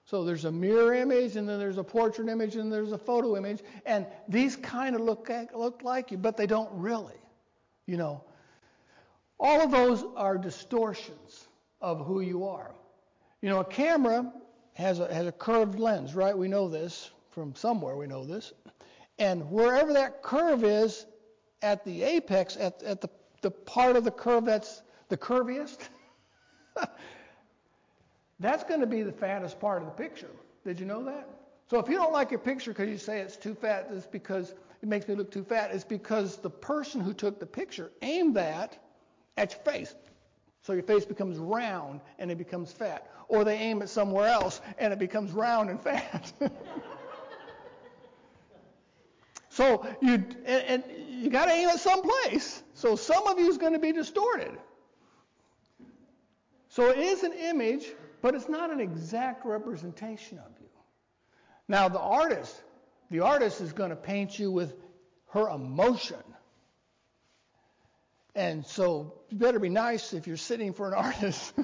So 0.06 0.22
there's 0.25 0.44
a 0.44 0.52
mirror 0.52 0.94
image, 0.94 1.34
and 1.34 1.48
then 1.48 1.58
there's 1.58 1.78
a 1.78 1.84
portrait 1.84 2.28
image, 2.28 2.54
and 2.54 2.72
there's 2.72 2.92
a 2.92 2.98
photo 2.98 3.36
image, 3.36 3.62
and 3.84 4.06
these 4.28 4.54
kind 4.54 4.94
of 4.94 5.02
look 5.02 5.28
look 5.52 5.82
like 5.82 6.12
you, 6.12 6.16
but 6.16 6.36
they 6.36 6.46
don't 6.46 6.70
really. 6.72 7.20
You 7.86 7.96
know, 7.96 8.25
all 9.38 9.60
of 9.60 9.72
those 9.72 10.04
are 10.16 10.38
distortions 10.38 11.48
of 11.80 12.06
who 12.06 12.20
you 12.20 12.46
are. 12.46 12.72
You 13.42 13.48
know, 13.48 13.60
a 13.60 13.64
camera 13.64 14.32
has 14.75 15.00
a, 15.00 15.12
has 15.12 15.26
a 15.26 15.32
curved 15.32 15.78
lens, 15.78 16.14
right? 16.14 16.36
We 16.36 16.48
know 16.48 16.68
this 16.68 17.10
from 17.30 17.54
somewhere, 17.54 17.96
we 17.96 18.06
know 18.06 18.25
this. 18.25 18.52
And 19.18 19.50
wherever 19.50 19.92
that 19.92 20.22
curve 20.22 20.62
is 20.64 21.06
at 21.62 21.84
the 21.84 22.02
apex, 22.02 22.56
at, 22.56 22.82
at 22.82 23.00
the, 23.00 23.10
the 23.42 23.50
part 23.50 23.96
of 23.96 24.04
the 24.04 24.10
curve 24.10 24.44
that's 24.44 24.82
the 25.08 25.16
curviest, 25.16 25.88
that's 28.38 28.64
going 28.64 28.81
to 28.81 28.87
be 28.87 29.02
the 29.02 29.12
fattest 29.12 29.59
part 29.61 29.83
of 29.83 29.87
the 29.87 29.95
picture. 29.95 30.31
Did 30.64 30.78
you 30.78 30.87
know 30.87 31.05
that? 31.05 31.28
So 31.69 31.78
if 31.78 31.88
you 31.88 31.95
don't 31.95 32.12
like 32.12 32.31
your 32.31 32.40
picture 32.40 32.73
because 32.73 32.88
you 32.88 32.99
say 32.99 33.21
it's 33.21 33.37
too 33.37 33.55
fat, 33.55 33.88
it's 33.93 34.07
because 34.07 34.55
it 34.83 34.88
makes 34.88 35.09
me 35.09 35.14
look 35.14 35.31
too 35.31 35.43
fat. 35.43 35.71
It's 35.73 35.85
because 35.85 36.37
the 36.37 36.50
person 36.50 37.00
who 37.00 37.12
took 37.12 37.40
the 37.40 37.47
picture 37.47 37.90
aimed 38.02 38.37
that 38.37 38.78
at 39.37 39.52
your 39.52 39.75
face. 39.75 39.95
So 40.62 40.73
your 40.73 40.83
face 40.83 41.05
becomes 41.05 41.38
round 41.38 42.00
and 42.19 42.31
it 42.31 42.38
becomes 42.38 42.73
fat. 42.73 43.11
Or 43.28 43.45
they 43.45 43.57
aim 43.57 43.83
it 43.83 43.88
somewhere 43.88 44.28
else 44.28 44.61
and 44.78 44.93
it 44.93 44.99
becomes 44.99 45.33
round 45.33 45.71
and 45.71 45.81
fat. 45.81 46.33
so 49.49 49.87
you 50.00 50.14
and, 50.14 50.47
and 50.47 50.85
you 51.09 51.31
got 51.31 51.47
to 51.47 51.52
aim 51.52 51.69
it 51.69 51.78
someplace. 51.78 52.62
So 52.75 52.95
some 52.97 53.26
of 53.26 53.38
you 53.38 53.49
is 53.49 53.59
going 53.59 53.73
to 53.73 53.78
be 53.78 53.93
distorted. 53.93 54.59
So 56.69 56.90
it 56.90 56.99
is 56.99 57.23
an 57.23 57.33
image, 57.33 57.87
but 58.26 58.35
it's 58.35 58.49
not 58.49 58.73
an 58.73 58.80
exact 58.80 59.47
representation 59.47 60.38
of 60.38 60.50
you. 60.61 60.66
Now 61.68 61.88
the 61.88 62.00
artist, 62.00 62.61
the 63.09 63.21
artist 63.21 63.61
is 63.61 63.73
going 63.73 63.90
to 63.90 63.97
paint 63.97 64.37
you 64.37 64.50
with 64.50 64.75
her 65.28 65.49
emotion 65.49 66.18
and 68.35 68.66
so 68.66 69.14
you 69.30 69.38
better 69.38 69.61
be 69.61 69.68
nice 69.68 70.12
if 70.12 70.26
you're 70.26 70.37
sitting 70.37 70.73
for 70.73 70.88
an 70.88 70.95
artist 71.04 71.54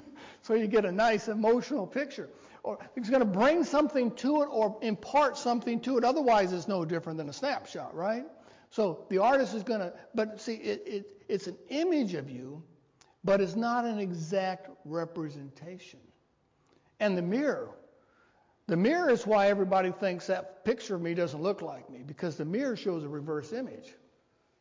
so 0.43 0.55
you 0.55 0.69
get 0.69 0.85
a 0.85 0.93
nice 0.93 1.27
emotional 1.27 1.85
picture. 1.85 2.29
Or 2.63 2.79
it's 2.95 3.11
going 3.11 3.23
to 3.23 3.27
bring 3.27 3.65
something 3.65 4.13
to 4.13 4.43
it 4.43 4.47
or 4.47 4.79
impart 4.83 5.37
something 5.39 5.81
to 5.81 5.99
it. 5.99 6.05
Otherwise, 6.05 6.53
it's 6.53 6.69
no 6.69 6.85
different 6.85 7.19
than 7.19 7.29
a 7.29 7.33
snapshot, 7.33 7.93
right? 7.93 8.25
So 8.71 9.05
the 9.11 9.19
artist 9.19 9.53
is 9.53 9.65
going 9.65 9.81
to, 9.81 9.93
but 10.15 10.41
see, 10.41 10.55
it, 10.55 10.85
it, 10.87 11.25
it's 11.29 11.49
an 11.49 11.57
image 11.71 12.15
of 12.15 12.31
you, 12.31 12.63
but 13.25 13.41
it's 13.41 13.57
not 13.57 13.85
an 13.85 13.99
exact 13.99 14.71
representation. 14.85 15.99
And 17.03 17.19
the 17.19 17.23
mirror, 17.23 17.69
the 18.69 18.77
mirror 18.77 19.11
is 19.11 19.27
why 19.27 19.49
everybody 19.49 19.91
thinks 19.91 20.29
that 20.29 20.65
picture 20.65 20.95
of 20.95 21.03
me 21.03 21.15
doesn't 21.15 21.43
look 21.43 21.61
like 21.61 21.91
me, 21.91 22.05
because 22.07 22.37
the 22.37 22.45
mirror 22.45 22.77
shows 22.77 23.03
a 23.03 23.09
reverse 23.09 23.53
image. 23.53 23.93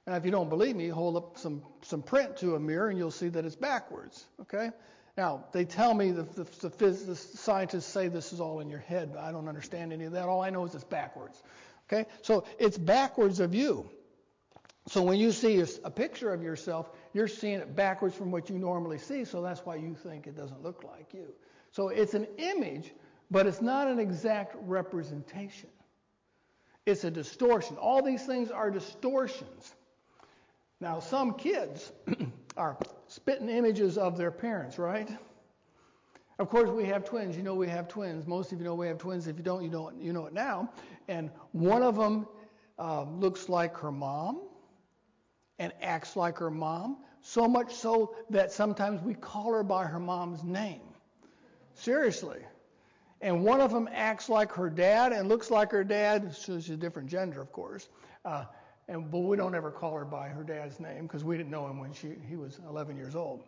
And 0.07 0.15
if 0.15 0.25
you 0.25 0.31
don't 0.31 0.49
believe 0.49 0.75
me, 0.75 0.87
hold 0.87 1.17
up 1.17 1.37
some, 1.37 1.61
some 1.83 2.01
print 2.01 2.37
to 2.37 2.55
a 2.55 2.59
mirror 2.59 2.89
and 2.89 2.97
you'll 2.97 3.11
see 3.11 3.27
that 3.27 3.45
it's 3.45 3.55
backwards. 3.55 4.25
Okay? 4.41 4.71
Now, 5.15 5.45
they 5.51 5.65
tell 5.65 5.93
me 5.93 6.09
the, 6.09 6.23
the, 6.23 6.45
the, 6.61 6.71
phys- 6.71 7.05
the 7.05 7.15
scientists 7.15 7.85
say 7.85 8.07
this 8.07 8.33
is 8.33 8.41
all 8.41 8.59
in 8.59 8.71
your 8.71 8.79
head, 8.79 9.13
but 9.13 9.21
I 9.21 9.31
don't 9.31 9.47
understand 9.47 9.93
any 9.93 10.05
of 10.05 10.13
that. 10.13 10.27
All 10.27 10.41
I 10.41 10.49
know 10.49 10.65
is 10.65 10.73
it's 10.73 10.83
backwards. 10.83 11.43
Okay? 11.87 12.09
So 12.23 12.45
it's 12.57 12.79
backwards 12.79 13.39
of 13.39 13.53
you. 13.53 13.87
So 14.87 15.03
when 15.03 15.19
you 15.19 15.31
see 15.31 15.63
a 15.83 15.91
picture 15.91 16.33
of 16.33 16.41
yourself, 16.41 16.89
you're 17.13 17.27
seeing 17.27 17.59
it 17.59 17.75
backwards 17.75 18.15
from 18.15 18.31
what 18.31 18.49
you 18.49 18.57
normally 18.57 18.97
see, 18.97 19.25
so 19.25 19.43
that's 19.43 19.63
why 19.63 19.75
you 19.75 19.93
think 19.93 20.25
it 20.25 20.35
doesn't 20.35 20.63
look 20.63 20.83
like 20.83 21.13
you. 21.13 21.27
So 21.71 21.87
it's 21.89 22.13
an 22.13 22.27
image, 22.37 22.93
but 23.29 23.47
it's 23.47 23.61
not 23.61 23.87
an 23.87 23.99
exact 23.99 24.55
representation. 24.61 25.69
It's 26.85 27.03
a 27.03 27.11
distortion. 27.11 27.77
All 27.77 28.01
these 28.01 28.25
things 28.25 28.51
are 28.51 28.69
distortions. 28.69 29.75
Now, 30.79 30.99
some 30.99 31.35
kids 31.35 31.91
are 32.57 32.77
spitting 33.07 33.49
images 33.49 33.97
of 33.97 34.17
their 34.17 34.31
parents, 34.31 34.79
right? 34.79 35.09
Of 36.39 36.49
course, 36.49 36.69
we 36.71 36.85
have 36.85 37.05
twins. 37.05 37.37
You 37.37 37.43
know 37.43 37.53
we 37.53 37.67
have 37.67 37.87
twins. 37.87 38.25
Most 38.25 38.51
of 38.51 38.57
you 38.57 38.65
know 38.65 38.73
we 38.73 38.87
have 38.87 38.97
twins. 38.97 39.27
If 39.27 39.37
you 39.37 39.43
don't, 39.43 39.63
you 39.63 39.69
know 39.69 39.89
it, 39.89 39.95
you 39.99 40.11
know 40.11 40.25
it 40.25 40.33
now. 40.33 40.71
And 41.07 41.29
one 41.51 41.83
of 41.83 41.95
them 41.95 42.27
uh, 42.79 43.03
looks 43.03 43.47
like 43.47 43.77
her 43.77 43.91
mom 43.91 44.41
and 45.59 45.71
acts 45.83 46.15
like 46.15 46.39
her 46.39 46.49
mom, 46.49 46.97
so 47.21 47.47
much 47.47 47.75
so 47.75 48.15
that 48.31 48.51
sometimes 48.51 49.03
we 49.03 49.13
call 49.13 49.53
her 49.53 49.61
by 49.61 49.85
her 49.85 49.99
mom's 49.99 50.43
name. 50.43 50.81
Seriously. 51.81 52.37
And 53.21 53.43
one 53.43 53.59
of 53.59 53.71
them 53.71 53.89
acts 53.91 54.29
like 54.29 54.51
her 54.51 54.69
dad 54.69 55.13
and 55.13 55.27
looks 55.27 55.49
like 55.49 55.71
her 55.71 55.83
dad. 55.83 56.35
So 56.35 56.59
She's 56.59 56.69
a 56.69 56.77
different 56.77 57.09
gender, 57.09 57.41
of 57.41 57.51
course. 57.51 57.89
Uh, 58.23 58.45
and 58.87 59.09
but 59.09 59.19
we 59.19 59.35
don't 59.35 59.55
ever 59.55 59.71
call 59.71 59.95
her 59.95 60.05
by 60.05 60.27
her 60.27 60.43
dad's 60.43 60.79
name 60.79 61.03
because 61.03 61.23
we 61.23 61.37
didn't 61.37 61.49
know 61.49 61.67
him 61.67 61.79
when 61.79 61.91
she 61.91 62.13
he 62.29 62.35
was 62.35 62.59
11 62.69 62.97
years 62.97 63.15
old. 63.15 63.43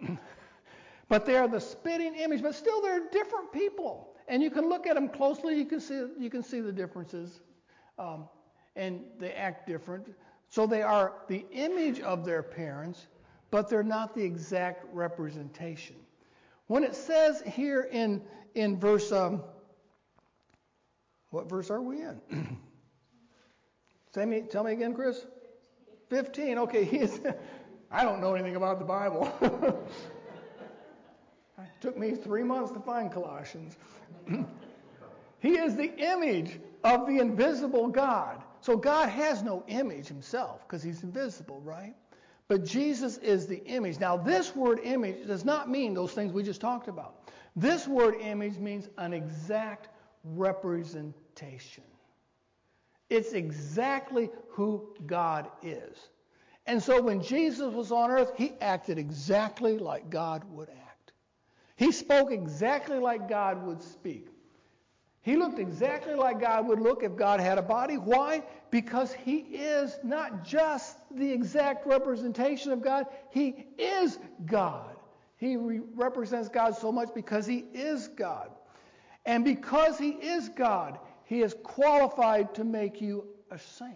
but 1.10 1.28
they 1.28 1.38
are 1.38 1.48
the 1.48 1.60
spitting 1.60 2.16
image, 2.16 2.42
but 2.42 2.56
still 2.56 2.82
they're 2.82 3.08
different 3.12 3.52
people, 3.52 4.16
and 4.28 4.42
you 4.42 4.50
can 4.50 4.68
look 4.68 4.88
at 4.88 4.96
them 4.96 5.10
closely. 5.10 5.56
You 5.58 5.66
can 5.66 5.80
see 5.80 6.04
you 6.18 6.30
can 6.30 6.42
see 6.42 6.60
the 6.60 6.72
differences, 6.72 7.40
um, 8.00 8.28
and 8.76 9.02
they 9.20 9.34
act 9.34 9.68
different. 9.68 10.08
So 10.50 10.66
they 10.66 10.82
are 10.82 11.14
the 11.28 11.46
image 11.52 12.00
of 12.00 12.26
their 12.26 12.42
parents, 12.42 13.08
but 13.52 13.70
they're 13.70 13.84
not 13.84 14.16
the 14.16 14.24
exact 14.24 14.86
representation. 14.92 15.98
When 16.68 16.84
it 16.84 16.96
says 16.96 17.42
here 17.46 17.88
in 17.92 18.22
in 18.56 18.80
verse 18.80 19.12
um, 19.12 19.44
what 21.30 21.50
verse 21.50 21.72
are 21.72 21.82
we 21.82 22.02
in? 22.02 22.22
Tell 24.14 24.28
me, 24.28 24.42
tell 24.42 24.64
me 24.64 24.74
again, 24.74 24.94
Chris. 24.94 25.26
15. 26.10 26.60
Okay, 26.60 26.84
he 26.84 26.98
is. 26.98 27.20
I 27.92 28.04
don't 28.04 28.22
know 28.22 28.36
anything 28.36 28.56
about 28.56 28.78
the 28.78 28.86
Bible. 28.86 29.36
it 31.58 31.66
took 31.82 31.98
me 31.98 32.12
three 32.12 32.44
months 32.44 32.72
to 32.74 32.80
find 32.80 33.12
Colossians. 33.12 33.78
he 35.40 35.58
is 35.58 35.76
the 35.76 35.96
image 35.98 36.60
of 36.84 37.08
the 37.08 37.18
invisible 37.18 37.88
God. 37.88 38.44
So 38.62 38.78
God 38.78 39.10
has 39.10 39.42
no 39.42 39.64
image 39.68 40.08
himself 40.08 40.68
because 40.68 40.84
he's 40.84 41.02
invisible, 41.02 41.60
right? 41.62 41.96
But 42.48 42.66
Jesus 42.66 43.18
is 43.18 43.48
the 43.48 43.64
image. 43.66 44.00
Now, 44.00 44.18
this 44.18 44.56
word 44.56 44.80
image 44.84 45.26
does 45.28 45.46
not 45.46 45.70
mean 45.70 45.94
those 45.94 46.12
things 46.12 46.34
we 46.34 46.44
just 46.44 46.62
talked 46.62 46.88
about. 46.88 47.30
This 47.56 47.88
word 47.88 48.16
image 48.16 48.58
means 48.58 48.90
an 48.98 49.14
exact 49.14 49.90
representation. 50.24 51.84
It's 53.10 53.34
exactly 53.34 54.30
who 54.50 54.90
God 55.06 55.50
is. 55.62 55.98
And 56.66 56.82
so 56.82 57.02
when 57.02 57.22
Jesus 57.22 57.74
was 57.74 57.92
on 57.92 58.10
earth, 58.10 58.32
he 58.38 58.54
acted 58.62 58.98
exactly 58.98 59.78
like 59.78 60.10
God 60.10 60.44
would 60.50 60.70
act. 60.70 61.14
He 61.76 61.92
spoke 61.92 62.32
exactly 62.32 63.00
like 63.00 63.28
God 63.28 63.64
would 63.66 63.82
speak. 63.82 64.30
He 65.24 65.38
looked 65.38 65.58
exactly 65.58 66.16
like 66.16 66.42
God 66.42 66.68
would 66.68 66.80
look 66.80 67.02
if 67.02 67.16
God 67.16 67.40
had 67.40 67.58
a 67.58 67.62
body. 67.62 67.96
Why? 67.96 68.44
Because 68.72 69.14
he 69.14 69.38
is 69.38 69.98
not 70.04 70.44
just 70.44 70.98
the 71.16 71.32
exact 71.32 71.88
representation 71.88 72.72
of 72.72 72.82
God, 72.82 73.06
he 73.32 73.66
is 73.78 74.20
God. 74.46 74.96
He 75.38 75.56
re- 75.56 75.82
represents 75.96 76.50
God 76.50 76.78
so 76.78 76.92
much 76.92 77.10
because 77.16 77.46
he 77.46 77.66
is 77.74 78.10
God. 78.10 78.50
And 79.26 79.46
because 79.46 79.98
he 79.98 80.12
is 80.12 80.50
God, 80.50 81.00
he 81.24 81.42
is 81.42 81.56
qualified 81.64 82.54
to 82.56 82.66
make 82.66 83.00
you 83.00 83.26
a 83.50 83.58
saint 83.58 83.96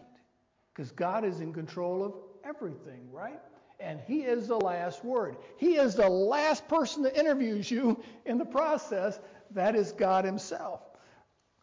because 0.73 0.91
God 0.91 1.25
is 1.25 1.41
in 1.41 1.51
control 1.51 2.03
of 2.03 2.13
everything, 2.45 3.11
right? 3.11 3.39
And 3.79 3.99
He 4.07 4.21
is 4.21 4.47
the 4.47 4.57
last 4.57 5.03
word. 5.03 5.37
He 5.57 5.75
is 5.75 5.95
the 5.95 6.09
last 6.09 6.67
person 6.67 7.03
that 7.03 7.17
interviews 7.17 7.69
you 7.69 8.01
in 8.25 8.37
the 8.37 8.45
process. 8.45 9.19
That 9.51 9.75
is 9.75 9.91
God 9.91 10.25
Himself. 10.25 10.81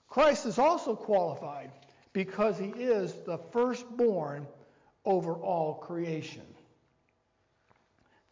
Christ 0.08 0.46
is 0.46 0.58
also 0.58 0.94
qualified 0.94 1.70
because 2.12 2.58
He 2.58 2.68
is 2.68 3.14
the 3.26 3.38
firstborn 3.38 4.46
over 5.04 5.34
all 5.34 5.74
creation. 5.74 6.42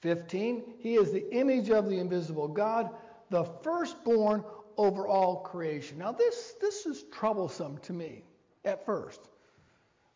15, 0.01 0.63
He 0.79 0.95
is 0.95 1.13
the 1.13 1.33
image 1.35 1.71
of 1.71 1.89
the 1.89 1.99
invisible 1.99 2.49
God, 2.49 2.91
the 3.31 3.45
firstborn 3.63 4.45
over 4.77 5.07
all 5.07 5.37
creation. 5.37 5.99
Now, 5.99 6.13
this, 6.13 6.55
this 6.61 6.87
is 6.87 7.05
troublesome 7.13 7.79
to 7.79 7.93
me 7.93 8.25
at 8.65 8.85
first. 8.85 9.21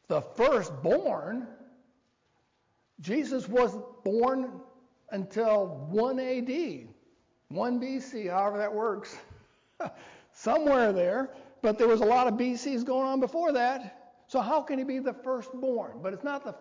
The 0.09 0.21
firstborn, 0.21 1.47
Jesus 3.01 3.49
wasn't 3.49 3.85
born 4.05 4.61
until 5.11 5.89
1 5.91 6.19
AD, 6.19 6.89
1 7.49 7.81
BC, 7.81 8.31
however 8.31 8.59
that 8.59 8.73
works. 8.73 9.17
Somewhere 10.33 10.93
there, 10.93 11.31
but 11.67 11.79
there 11.79 11.89
was 11.89 12.01
a 12.01 12.05
lot 12.05 12.29
of 12.29 12.35
BCs 12.35 12.85
going 12.85 13.09
on 13.09 13.19
before 13.19 13.51
that. 13.51 14.21
So, 14.29 14.39
how 14.39 14.63
can 14.63 14.79
he 14.79 14.85
be 14.85 15.01
the 15.01 15.13
firstborn? 15.13 15.99
But 16.01 16.13
it's 16.13 16.23
not 16.23 16.45
the 16.45 16.55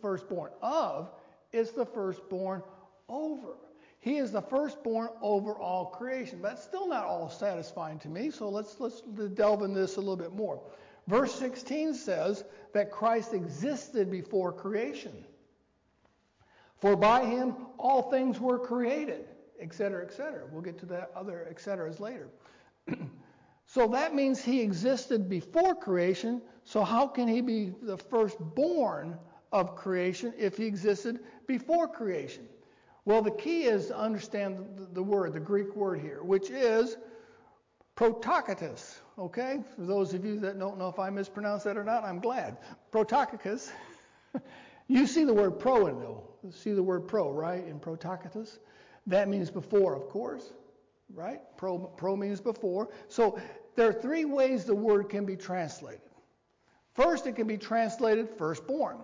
firstborn 0.00 0.52
of, 0.62 1.10
it's 1.52 1.72
the 1.72 1.84
firstborn 1.84 2.62
over. 3.08 3.56
He 3.98 4.18
is 4.18 4.30
the 4.30 4.40
firstborn 4.40 5.08
over 5.20 5.54
all 5.54 5.86
creation. 5.86 6.38
But 6.40 6.50
that's 6.50 6.62
still 6.62 6.86
not 6.86 7.06
all 7.06 7.28
satisfying 7.28 7.98
to 8.00 8.08
me, 8.08 8.30
so 8.30 8.48
let's, 8.48 8.78
let's 8.78 9.00
delve 9.34 9.62
into 9.62 9.80
this 9.80 9.96
a 9.96 9.98
little 9.98 10.14
bit 10.14 10.32
more. 10.32 10.62
Verse 11.08 11.34
16 11.34 11.92
says 11.94 12.44
that 12.72 12.92
Christ 12.92 13.34
existed 13.34 14.12
before 14.12 14.52
creation. 14.52 15.24
For 16.80 16.94
by 16.94 17.24
him 17.24 17.56
all 17.78 18.12
things 18.12 18.38
were 18.38 18.60
created, 18.60 19.24
etc., 19.60 20.04
etc. 20.04 20.44
We'll 20.52 20.62
get 20.62 20.78
to 20.78 20.86
that 20.86 21.10
other 21.16 21.48
etc.'s 21.50 21.98
later. 21.98 22.28
so 23.72 23.88
that 23.88 24.14
means 24.14 24.44
he 24.44 24.60
existed 24.60 25.30
before 25.30 25.74
creation. 25.74 26.42
So 26.62 26.84
how 26.84 27.06
can 27.06 27.26
he 27.26 27.40
be 27.40 27.72
the 27.80 27.96
firstborn 27.96 29.16
of 29.50 29.76
creation 29.76 30.34
if 30.36 30.58
he 30.58 30.66
existed 30.66 31.20
before 31.46 31.88
creation? 31.88 32.46
Well, 33.06 33.22
the 33.22 33.30
key 33.30 33.62
is 33.62 33.86
to 33.86 33.96
understand 33.96 34.58
the, 34.92 35.02
word, 35.02 35.32
the 35.32 35.40
Greek 35.40 35.74
word 35.74 36.02
here, 36.02 36.22
which 36.22 36.50
is 36.50 36.98
protokratos. 37.96 38.98
Okay? 39.18 39.60
For 39.74 39.86
those 39.86 40.12
of 40.12 40.22
you 40.22 40.38
that 40.40 40.58
don't 40.58 40.76
know 40.76 40.88
if 40.88 40.98
I 40.98 41.08
mispronounced 41.08 41.64
that 41.64 41.78
or 41.78 41.84
not, 41.84 42.04
I'm 42.04 42.20
glad. 42.20 42.58
Protokratos. 42.92 43.70
you 44.86 45.06
see 45.06 45.24
the 45.24 45.32
word 45.32 45.58
pro 45.58 45.86
in 45.86 45.98
though. 45.98 46.24
You 46.44 46.52
see 46.52 46.72
the 46.72 46.82
word 46.82 47.08
pro, 47.08 47.30
right? 47.30 47.66
In 47.66 47.80
protokratos. 47.80 48.58
That 49.06 49.30
means 49.30 49.50
before, 49.50 49.96
of 49.96 50.10
course. 50.10 50.52
Right? 51.14 51.40
Pro, 51.58 51.78
pro 51.78 52.16
means 52.16 52.40
before. 52.40 52.88
So 53.08 53.38
there 53.74 53.88
are 53.88 53.92
three 53.92 54.24
ways 54.24 54.64
the 54.64 54.74
word 54.74 55.08
can 55.08 55.24
be 55.24 55.36
translated. 55.36 56.00
First, 56.94 57.26
it 57.26 57.36
can 57.36 57.46
be 57.46 57.56
translated 57.56 58.28
firstborn. 58.36 58.98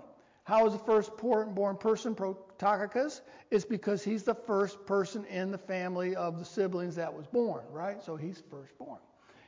How 0.44 0.66
is 0.66 0.72
the 0.72 0.78
firstborn 0.78 1.76
person 1.76 2.14
protokratos? 2.14 3.20
It's 3.50 3.64
because 3.64 4.02
he's 4.02 4.22
the 4.22 4.34
first 4.34 4.84
person 4.86 5.24
in 5.26 5.50
the 5.50 5.58
family 5.58 6.16
of 6.16 6.38
the 6.38 6.44
siblings 6.44 6.96
that 6.96 7.12
was 7.12 7.26
born, 7.26 7.64
right? 7.70 8.02
So 8.02 8.16
he's 8.16 8.42
firstborn. 8.50 8.98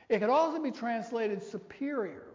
It 0.09 0.19
could 0.19 0.29
also 0.29 0.61
be 0.61 0.71
translated 0.71 1.41
superior. 1.41 2.27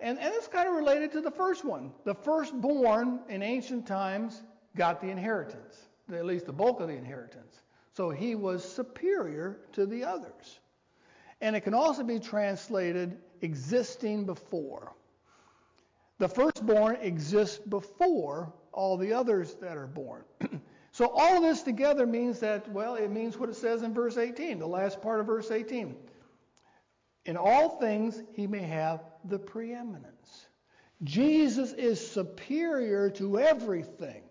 And, 0.00 0.18
and 0.18 0.34
it's 0.34 0.48
kind 0.48 0.68
of 0.68 0.74
related 0.74 1.12
to 1.12 1.20
the 1.20 1.30
first 1.30 1.64
one. 1.64 1.92
The 2.04 2.14
firstborn 2.14 3.20
in 3.28 3.42
ancient 3.42 3.86
times 3.86 4.42
got 4.76 5.00
the 5.00 5.08
inheritance, 5.08 5.76
at 6.12 6.24
least 6.24 6.46
the 6.46 6.52
bulk 6.52 6.80
of 6.80 6.88
the 6.88 6.94
inheritance. 6.94 7.60
So 7.92 8.10
he 8.10 8.34
was 8.34 8.64
superior 8.64 9.60
to 9.72 9.84
the 9.86 10.04
others. 10.04 10.60
And 11.40 11.56
it 11.56 11.60
can 11.62 11.74
also 11.74 12.02
be 12.02 12.18
translated 12.18 13.18
existing 13.40 14.26
before. 14.26 14.92
The 16.18 16.28
firstborn 16.28 16.96
exists 16.96 17.58
before 17.58 18.52
all 18.72 18.96
the 18.96 19.12
others 19.12 19.54
that 19.54 19.76
are 19.76 19.86
born. 19.86 20.22
so 20.92 21.08
all 21.08 21.36
of 21.36 21.42
this 21.42 21.62
together 21.62 22.06
means 22.06 22.40
that, 22.40 22.70
well, 22.70 22.94
it 22.96 23.10
means 23.10 23.38
what 23.38 23.48
it 23.48 23.56
says 23.56 23.82
in 23.82 23.94
verse 23.94 24.18
18, 24.18 24.58
the 24.58 24.66
last 24.66 25.00
part 25.00 25.20
of 25.20 25.26
verse 25.26 25.50
18. 25.50 25.96
In 27.24 27.36
all 27.36 27.78
things, 27.78 28.22
he 28.34 28.46
may 28.46 28.62
have 28.62 29.02
the 29.24 29.38
preeminence. 29.38 30.46
Jesus 31.02 31.72
is 31.72 32.06
superior 32.10 33.10
to 33.10 33.38
everything. 33.38 34.22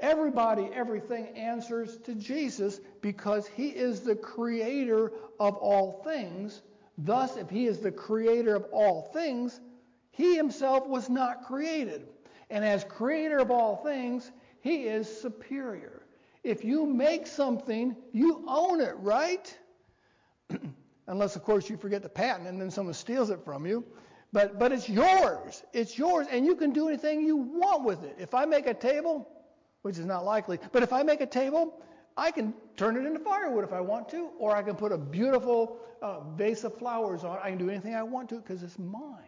Everybody, 0.00 0.70
everything 0.74 1.28
answers 1.36 1.98
to 2.04 2.14
Jesus 2.14 2.80
because 3.02 3.46
he 3.46 3.68
is 3.68 4.00
the 4.00 4.16
creator 4.16 5.12
of 5.38 5.56
all 5.56 6.02
things. 6.04 6.62
Thus, 6.96 7.36
if 7.36 7.50
he 7.50 7.66
is 7.66 7.80
the 7.80 7.92
creator 7.92 8.54
of 8.56 8.64
all 8.72 9.10
things, 9.12 9.60
he 10.10 10.36
himself 10.36 10.86
was 10.86 11.08
not 11.08 11.44
created. 11.44 12.06
And 12.48 12.64
as 12.64 12.84
creator 12.84 13.38
of 13.38 13.50
all 13.50 13.76
things, 13.76 14.30
he 14.60 14.84
is 14.84 15.20
superior. 15.20 16.02
If 16.42 16.64
you 16.64 16.86
make 16.86 17.26
something, 17.26 17.94
you 18.12 18.44
own 18.48 18.80
it, 18.80 18.94
right? 18.98 19.58
Unless, 21.06 21.36
of 21.36 21.42
course, 21.42 21.68
you 21.68 21.76
forget 21.76 22.02
the 22.02 22.08
patent 22.08 22.48
and 22.48 22.60
then 22.60 22.70
someone 22.70 22.94
steals 22.94 23.30
it 23.30 23.44
from 23.44 23.66
you. 23.66 23.84
But, 24.32 24.58
but 24.58 24.72
it's 24.72 24.88
yours. 24.88 25.62
It's 25.72 25.98
yours, 25.98 26.26
and 26.30 26.46
you 26.46 26.54
can 26.54 26.70
do 26.72 26.88
anything 26.88 27.22
you 27.22 27.36
want 27.36 27.84
with 27.84 28.04
it. 28.04 28.16
If 28.18 28.32
I 28.32 28.44
make 28.44 28.66
a 28.66 28.74
table, 28.74 29.28
which 29.82 29.98
is 29.98 30.06
not 30.06 30.24
likely. 30.24 30.58
But 30.72 30.82
if 30.82 30.92
I 30.92 31.02
make 31.02 31.20
a 31.20 31.26
table, 31.26 31.82
I 32.16 32.30
can 32.30 32.54
turn 32.76 32.96
it 32.96 33.06
into 33.06 33.20
firewood 33.20 33.64
if 33.64 33.72
I 33.72 33.80
want 33.80 34.08
to, 34.10 34.30
or 34.38 34.54
I 34.54 34.62
can 34.62 34.76
put 34.76 34.92
a 34.92 34.98
beautiful 34.98 35.78
uh, 36.02 36.20
vase 36.36 36.64
of 36.64 36.76
flowers 36.76 37.24
on 37.24 37.36
it. 37.36 37.40
I 37.42 37.50
can 37.50 37.58
do 37.58 37.70
anything 37.70 37.94
I 37.94 38.02
want 38.02 38.28
to 38.30 38.36
because 38.36 38.62
it's 38.62 38.78
mine. 38.78 39.24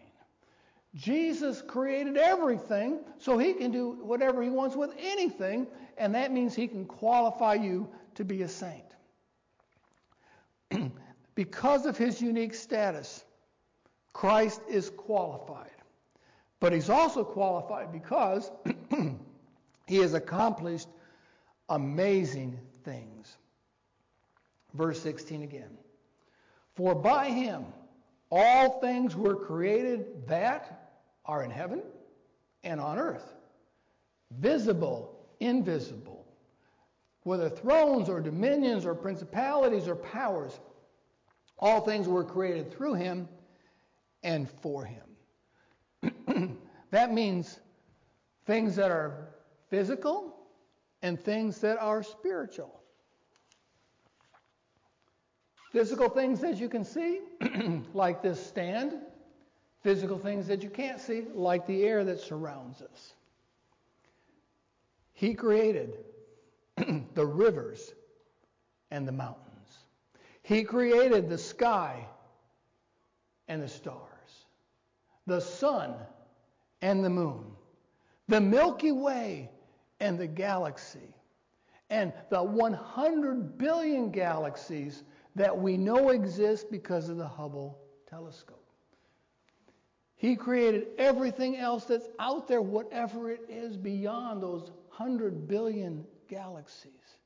Jesus 0.94 1.62
created 1.62 2.18
everything, 2.18 3.00
so 3.18 3.38
he 3.38 3.54
can 3.54 3.70
do 3.70 3.92
whatever 4.02 4.42
he 4.42 4.50
wants 4.50 4.76
with 4.76 4.92
anything, 4.98 5.66
and 5.96 6.14
that 6.14 6.32
means 6.32 6.54
he 6.54 6.68
can 6.68 6.84
qualify 6.84 7.54
you 7.54 7.88
to 8.16 8.24
be 8.24 8.42
a 8.42 8.48
saint. 8.48 8.84
because 11.34 11.86
of 11.86 11.96
his 11.96 12.20
unique 12.20 12.54
status, 12.54 13.24
Christ 14.12 14.60
is 14.68 14.90
qualified. 14.90 15.70
But 16.60 16.74
he's 16.74 16.90
also 16.90 17.24
qualified 17.24 17.90
because 17.90 18.50
He 19.92 19.98
has 19.98 20.14
accomplished 20.14 20.88
amazing 21.68 22.58
things. 22.82 23.36
Verse 24.72 24.98
16 25.02 25.42
again. 25.42 25.76
For 26.74 26.94
by 26.94 27.28
him 27.28 27.66
all 28.30 28.80
things 28.80 29.14
were 29.14 29.36
created 29.36 30.26
that 30.28 30.94
are 31.26 31.44
in 31.44 31.50
heaven 31.50 31.82
and 32.64 32.80
on 32.80 32.98
earth, 32.98 33.34
visible, 34.30 35.14
invisible, 35.40 36.24
whether 37.24 37.50
thrones 37.50 38.08
or 38.08 38.22
dominions 38.22 38.86
or 38.86 38.94
principalities 38.94 39.88
or 39.88 39.94
powers, 39.94 40.58
all 41.58 41.82
things 41.82 42.08
were 42.08 42.24
created 42.24 42.72
through 42.72 42.94
him 42.94 43.28
and 44.22 44.48
for 44.62 44.86
him. 44.86 46.56
that 46.90 47.12
means 47.12 47.60
things 48.46 48.74
that 48.76 48.90
are 48.90 49.28
physical 49.72 50.36
and 51.00 51.18
things 51.18 51.58
that 51.60 51.78
are 51.78 52.02
spiritual. 52.02 52.82
Physical 55.72 56.10
things 56.10 56.40
that 56.40 56.58
you 56.58 56.68
can 56.68 56.84
see, 56.84 57.20
like 57.94 58.20
this 58.20 58.44
stand. 58.44 58.98
Physical 59.82 60.18
things 60.18 60.46
that 60.46 60.62
you 60.62 60.68
can't 60.68 61.00
see, 61.00 61.22
like 61.34 61.66
the 61.66 61.84
air 61.84 62.04
that 62.04 62.20
surrounds 62.20 62.82
us. 62.82 63.14
He 65.14 65.32
created 65.32 65.96
the 67.14 67.24
rivers 67.24 67.94
and 68.90 69.08
the 69.08 69.12
mountains. 69.12 69.78
He 70.42 70.64
created 70.64 71.30
the 71.30 71.38
sky 71.38 72.06
and 73.48 73.62
the 73.62 73.68
stars, 73.68 74.44
the 75.26 75.40
sun 75.40 75.94
and 76.82 77.02
the 77.02 77.10
moon, 77.10 77.46
the 78.28 78.40
Milky 78.40 78.92
Way 78.92 79.48
and 80.02 80.18
the 80.18 80.26
galaxy 80.26 81.14
and 81.88 82.12
the 82.28 82.42
100 82.42 83.56
billion 83.56 84.10
galaxies 84.10 85.04
that 85.36 85.56
we 85.56 85.76
know 85.76 86.10
exist 86.10 86.70
because 86.70 87.08
of 87.08 87.16
the 87.16 87.26
Hubble 87.26 87.78
telescope. 88.10 88.58
He 90.16 90.34
created 90.34 90.88
everything 90.98 91.56
else 91.56 91.84
that's 91.84 92.08
out 92.18 92.48
there, 92.48 92.60
whatever 92.60 93.30
it 93.30 93.42
is 93.48 93.76
beyond 93.76 94.42
those 94.42 94.72
100 94.96 95.46
billion 95.46 96.04
galaxies. 96.28 97.18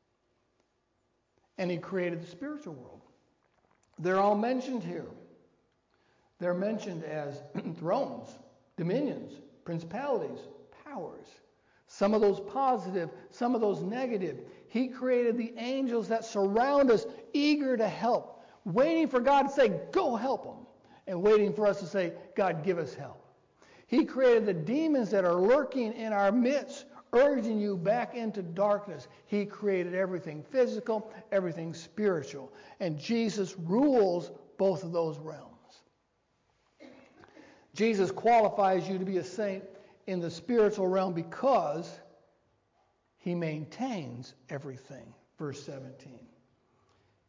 And 1.56 1.70
He 1.70 1.78
created 1.78 2.22
the 2.22 2.26
spiritual 2.26 2.74
world. 2.74 3.02
They're 3.98 4.20
all 4.20 4.36
mentioned 4.36 4.84
here. 4.84 5.06
They're 6.40 6.54
mentioned 6.54 7.04
as 7.04 7.42
thrones, 7.78 8.28
dominions, 8.76 9.32
principalities, 9.64 10.40
powers. 10.84 11.26
Some 11.96 12.12
of 12.12 12.20
those 12.20 12.40
positive, 12.40 13.08
some 13.30 13.54
of 13.54 13.62
those 13.62 13.80
negative. 13.80 14.40
He 14.68 14.86
created 14.86 15.38
the 15.38 15.54
angels 15.56 16.08
that 16.08 16.26
surround 16.26 16.90
us, 16.90 17.06
eager 17.32 17.74
to 17.74 17.88
help, 17.88 18.44
waiting 18.66 19.08
for 19.08 19.18
God 19.18 19.44
to 19.44 19.48
say, 19.48 19.72
Go 19.92 20.14
help 20.14 20.44
them, 20.44 20.66
and 21.06 21.22
waiting 21.22 21.54
for 21.54 21.66
us 21.66 21.80
to 21.80 21.86
say, 21.86 22.12
God, 22.36 22.62
give 22.62 22.76
us 22.76 22.92
help. 22.92 23.24
He 23.86 24.04
created 24.04 24.44
the 24.44 24.52
demons 24.52 25.10
that 25.12 25.24
are 25.24 25.40
lurking 25.40 25.94
in 25.94 26.12
our 26.12 26.30
midst, 26.30 26.84
urging 27.14 27.58
you 27.58 27.78
back 27.78 28.14
into 28.14 28.42
darkness. 28.42 29.08
He 29.24 29.46
created 29.46 29.94
everything 29.94 30.44
physical, 30.50 31.10
everything 31.32 31.72
spiritual. 31.72 32.52
And 32.78 32.98
Jesus 32.98 33.56
rules 33.60 34.32
both 34.58 34.84
of 34.84 34.92
those 34.92 35.16
realms. 35.18 35.46
Jesus 37.72 38.10
qualifies 38.10 38.86
you 38.86 38.98
to 38.98 39.04
be 39.06 39.16
a 39.16 39.24
saint 39.24 39.64
in 40.06 40.20
the 40.20 40.30
spiritual 40.30 40.86
realm 40.86 41.12
because 41.12 41.90
he 43.18 43.34
maintains 43.34 44.34
everything. 44.48 45.12
Verse 45.38 45.62
17. 45.64 46.20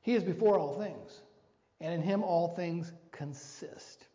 He 0.01 0.13
is 0.13 0.23
before 0.23 0.57
all 0.57 0.79
things, 0.79 1.21
and 1.81 1.93
in 1.93 2.01
him 2.01 2.23
all 2.23 2.55
things 2.55 2.93
consist. 3.11 4.07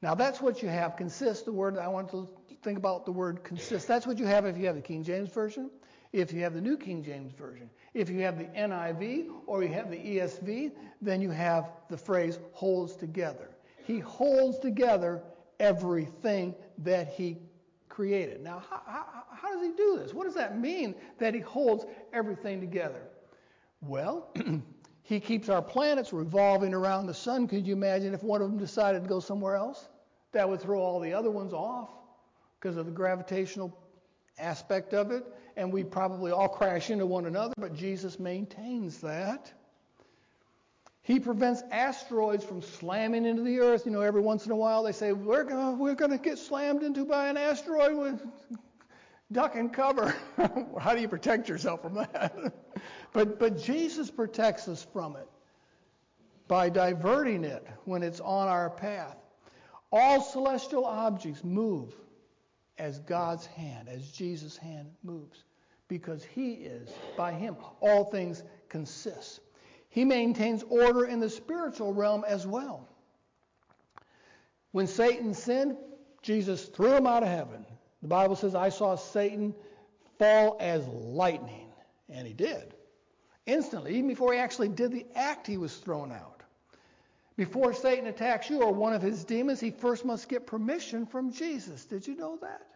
Now 0.00 0.14
that's 0.14 0.40
what 0.40 0.62
you 0.62 0.68
have. 0.68 0.96
Consist, 0.96 1.44
the 1.44 1.52
word, 1.52 1.76
I 1.76 1.88
want 1.88 2.10
to 2.12 2.28
think 2.62 2.78
about 2.78 3.04
the 3.04 3.12
word 3.12 3.42
consist. 3.44 3.88
That's 3.88 4.06
what 4.06 4.18
you 4.18 4.26
have 4.26 4.46
if 4.46 4.56
you 4.56 4.66
have 4.66 4.76
the 4.76 4.82
King 4.82 5.02
James 5.02 5.28
Version, 5.30 5.70
if 6.12 6.32
you 6.32 6.42
have 6.42 6.54
the 6.54 6.60
New 6.60 6.76
King 6.76 7.02
James 7.02 7.32
Version. 7.32 7.68
If 7.94 8.08
you 8.08 8.20
have 8.20 8.38
the 8.38 8.44
NIV 8.44 9.28
or 9.46 9.62
you 9.62 9.68
have 9.70 9.90
the 9.90 9.96
ESV, 9.96 10.72
then 11.02 11.20
you 11.20 11.30
have 11.30 11.70
the 11.90 11.96
phrase 11.96 12.38
holds 12.52 12.94
together. 12.94 13.50
He 13.84 13.98
holds 13.98 14.58
together 14.58 15.22
everything 15.58 16.54
that 16.78 17.08
he 17.08 17.38
created. 17.98 18.40
Now, 18.40 18.62
how, 18.70 18.80
how, 18.86 19.24
how 19.28 19.52
does 19.52 19.60
he 19.60 19.72
do 19.72 19.98
this? 19.98 20.14
What 20.14 20.22
does 20.22 20.36
that 20.36 20.56
mean 20.56 20.94
that 21.18 21.34
he 21.34 21.40
holds 21.40 21.84
everything 22.12 22.60
together? 22.60 23.02
Well, 23.80 24.32
he 25.02 25.18
keeps 25.18 25.48
our 25.48 25.60
planets 25.60 26.12
revolving 26.12 26.74
around 26.74 27.08
the 27.08 27.14
sun. 27.14 27.48
Could 27.48 27.66
you 27.66 27.72
imagine 27.72 28.14
if 28.14 28.22
one 28.22 28.40
of 28.40 28.50
them 28.50 28.56
decided 28.56 29.02
to 29.02 29.08
go 29.08 29.18
somewhere 29.18 29.56
else? 29.56 29.88
That 30.30 30.48
would 30.48 30.60
throw 30.60 30.80
all 30.80 31.00
the 31.00 31.12
other 31.12 31.32
ones 31.32 31.52
off 31.52 31.90
because 32.60 32.76
of 32.76 32.86
the 32.86 32.92
gravitational 32.92 33.76
aspect 34.38 34.94
of 34.94 35.10
it, 35.10 35.24
and 35.56 35.72
we'd 35.72 35.90
probably 35.90 36.30
all 36.30 36.48
crash 36.48 36.90
into 36.90 37.04
one 37.04 37.26
another, 37.26 37.54
but 37.58 37.74
Jesus 37.74 38.20
maintains 38.20 39.00
that. 39.00 39.52
He 41.08 41.18
prevents 41.18 41.62
asteroids 41.70 42.44
from 42.44 42.60
slamming 42.60 43.24
into 43.24 43.40
the 43.40 43.60
earth. 43.60 43.86
You 43.86 43.92
know, 43.92 44.02
every 44.02 44.20
once 44.20 44.44
in 44.44 44.52
a 44.52 44.56
while 44.56 44.82
they 44.82 44.92
say, 44.92 45.14
we're 45.14 45.42
going 45.42 45.78
we're 45.78 45.94
to 45.94 46.18
get 46.18 46.36
slammed 46.36 46.82
into 46.82 47.06
by 47.06 47.30
an 47.30 47.38
asteroid 47.38 47.96
with 47.96 48.20
duck 49.32 49.56
and 49.56 49.72
cover. 49.72 50.14
How 50.78 50.94
do 50.94 51.00
you 51.00 51.08
protect 51.08 51.48
yourself 51.48 51.80
from 51.80 51.94
that? 51.94 52.52
but, 53.14 53.38
but 53.38 53.56
Jesus 53.56 54.10
protects 54.10 54.68
us 54.68 54.86
from 54.92 55.16
it 55.16 55.26
by 56.46 56.68
diverting 56.68 57.42
it 57.42 57.66
when 57.86 58.02
it's 58.02 58.20
on 58.20 58.48
our 58.48 58.68
path. 58.68 59.16
All 59.90 60.20
celestial 60.20 60.84
objects 60.84 61.42
move 61.42 61.94
as 62.76 62.98
God's 62.98 63.46
hand, 63.46 63.88
as 63.88 64.10
Jesus' 64.10 64.58
hand 64.58 64.90
moves, 65.02 65.44
because 65.88 66.22
He 66.22 66.52
is, 66.52 66.90
by 67.16 67.32
Him, 67.32 67.56
all 67.80 68.04
things 68.04 68.42
consist. 68.68 69.40
He 69.90 70.04
maintains 70.04 70.62
order 70.64 71.04
in 71.04 71.20
the 71.20 71.30
spiritual 71.30 71.92
realm 71.92 72.24
as 72.26 72.46
well. 72.46 72.88
When 74.72 74.86
Satan 74.86 75.34
sinned, 75.34 75.76
Jesus 76.22 76.64
threw 76.66 76.94
him 76.94 77.06
out 77.06 77.22
of 77.22 77.28
heaven. 77.28 77.64
The 78.02 78.08
Bible 78.08 78.36
says, 78.36 78.54
I 78.54 78.68
saw 78.68 78.96
Satan 78.96 79.54
fall 80.18 80.56
as 80.60 80.86
lightning. 80.86 81.68
And 82.08 82.26
he 82.26 82.32
did. 82.32 82.74
Instantly, 83.46 83.94
even 83.94 84.08
before 84.08 84.32
he 84.32 84.38
actually 84.38 84.68
did 84.68 84.92
the 84.92 85.06
act, 85.14 85.46
he 85.46 85.56
was 85.56 85.74
thrown 85.76 86.12
out. 86.12 86.42
Before 87.36 87.72
Satan 87.72 88.08
attacks 88.08 88.50
you 88.50 88.62
or 88.62 88.72
one 88.72 88.92
of 88.92 89.00
his 89.00 89.24
demons, 89.24 89.60
he 89.60 89.70
first 89.70 90.04
must 90.04 90.28
get 90.28 90.46
permission 90.46 91.06
from 91.06 91.32
Jesus. 91.32 91.84
Did 91.84 92.06
you 92.06 92.16
know 92.16 92.36
that? 92.42 92.66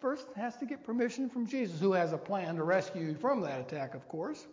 First 0.00 0.28
has 0.36 0.56
to 0.58 0.66
get 0.66 0.84
permission 0.84 1.28
from 1.28 1.46
Jesus, 1.46 1.80
who 1.80 1.92
has 1.92 2.12
a 2.12 2.18
plan 2.18 2.56
to 2.56 2.62
rescue 2.62 3.02
you 3.02 3.14
from 3.14 3.40
that 3.40 3.60
attack, 3.60 3.94
of 3.94 4.06
course. 4.08 4.46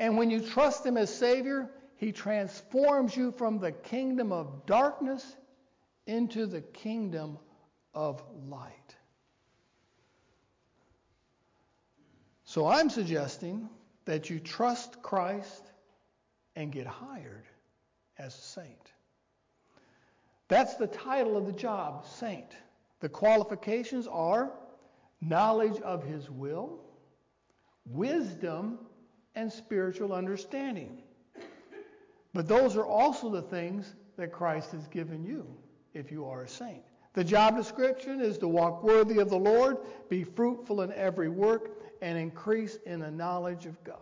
And 0.00 0.16
when 0.16 0.30
you 0.30 0.40
trust 0.40 0.84
Him 0.84 0.96
as 0.96 1.14
Savior, 1.14 1.70
He 1.96 2.10
transforms 2.10 3.14
you 3.14 3.32
from 3.32 3.58
the 3.58 3.70
kingdom 3.70 4.32
of 4.32 4.64
darkness 4.64 5.36
into 6.06 6.46
the 6.46 6.62
kingdom 6.62 7.38
of 7.92 8.22
light. 8.48 8.96
So 12.44 12.66
I'm 12.66 12.88
suggesting 12.88 13.68
that 14.06 14.30
you 14.30 14.40
trust 14.40 15.02
Christ 15.02 15.70
and 16.56 16.72
get 16.72 16.86
hired 16.86 17.44
as 18.18 18.34
a 18.34 18.40
saint. 18.40 18.92
That's 20.48 20.76
the 20.76 20.86
title 20.86 21.36
of 21.36 21.44
the 21.44 21.52
job, 21.52 22.06
saint. 22.06 22.56
The 23.00 23.10
qualifications 23.10 24.06
are 24.06 24.50
knowledge 25.20 25.78
of 25.82 26.02
his 26.02 26.30
will, 26.30 26.80
wisdom, 27.84 28.78
and 29.34 29.52
spiritual 29.52 30.12
understanding. 30.12 31.02
But 32.32 32.48
those 32.48 32.76
are 32.76 32.86
also 32.86 33.28
the 33.30 33.42
things 33.42 33.94
that 34.16 34.32
Christ 34.32 34.72
has 34.72 34.86
given 34.88 35.24
you 35.24 35.46
if 35.94 36.10
you 36.10 36.24
are 36.26 36.42
a 36.42 36.48
saint. 36.48 36.82
The 37.12 37.24
job 37.24 37.56
description 37.56 38.20
is 38.20 38.38
to 38.38 38.48
walk 38.48 38.84
worthy 38.84 39.18
of 39.18 39.30
the 39.30 39.38
Lord, 39.38 39.78
be 40.08 40.22
fruitful 40.22 40.82
in 40.82 40.92
every 40.92 41.28
work, 41.28 41.70
and 42.02 42.16
increase 42.16 42.78
in 42.86 43.00
the 43.00 43.10
knowledge 43.10 43.66
of 43.66 43.82
God. 43.82 43.96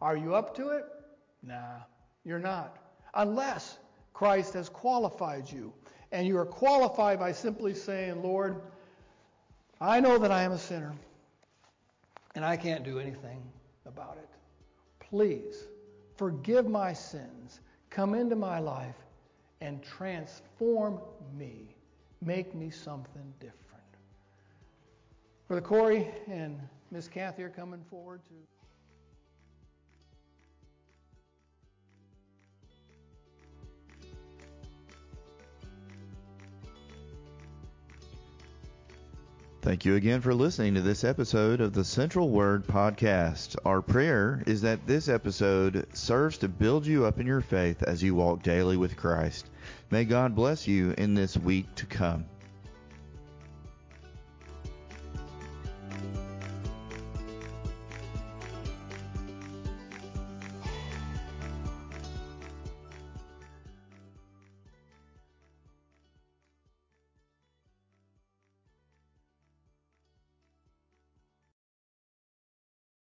Are 0.00 0.16
you 0.16 0.34
up 0.34 0.54
to 0.56 0.68
it? 0.68 0.84
Nah, 1.42 1.78
you're 2.24 2.38
not. 2.38 2.78
Unless 3.14 3.78
Christ 4.12 4.54
has 4.54 4.68
qualified 4.68 5.50
you. 5.50 5.72
And 6.12 6.26
you 6.26 6.38
are 6.38 6.46
qualified 6.46 7.18
by 7.18 7.32
simply 7.32 7.74
saying, 7.74 8.22
Lord, 8.22 8.60
I 9.80 9.98
know 9.98 10.18
that 10.18 10.30
I 10.30 10.42
am 10.42 10.52
a 10.52 10.58
sinner 10.58 10.94
and 12.36 12.44
I 12.44 12.56
can't 12.56 12.84
do 12.84 13.00
anything 13.00 13.42
about 13.86 14.18
it. 14.18 14.28
Please 15.00 15.64
forgive 16.16 16.68
my 16.68 16.92
sins, 16.92 17.60
come 17.90 18.14
into 18.14 18.36
my 18.36 18.58
life, 18.58 18.96
and 19.60 19.82
transform 19.82 21.00
me. 21.36 21.74
Make 22.20 22.54
me 22.54 22.70
something 22.70 23.32
different. 23.40 23.60
Brother 25.48 25.60
Corey 25.60 26.08
and 26.26 26.58
Miss 26.90 27.08
Kathy 27.08 27.42
are 27.42 27.50
coming 27.50 27.82
forward 27.90 28.20
to. 28.24 28.34
Thank 39.64 39.86
you 39.86 39.94
again 39.94 40.20
for 40.20 40.34
listening 40.34 40.74
to 40.74 40.82
this 40.82 41.04
episode 41.04 41.62
of 41.62 41.72
the 41.72 41.84
Central 41.84 42.28
Word 42.28 42.66
Podcast. 42.66 43.56
Our 43.64 43.80
prayer 43.80 44.42
is 44.46 44.60
that 44.60 44.86
this 44.86 45.08
episode 45.08 45.86
serves 45.94 46.36
to 46.38 46.48
build 46.48 46.84
you 46.84 47.06
up 47.06 47.18
in 47.18 47.26
your 47.26 47.40
faith 47.40 47.82
as 47.82 48.02
you 48.02 48.14
walk 48.14 48.42
daily 48.42 48.76
with 48.76 48.94
Christ. 48.94 49.48
May 49.90 50.04
God 50.04 50.34
bless 50.34 50.68
you 50.68 50.92
in 50.98 51.14
this 51.14 51.38
week 51.38 51.74
to 51.76 51.86
come. 51.86 52.26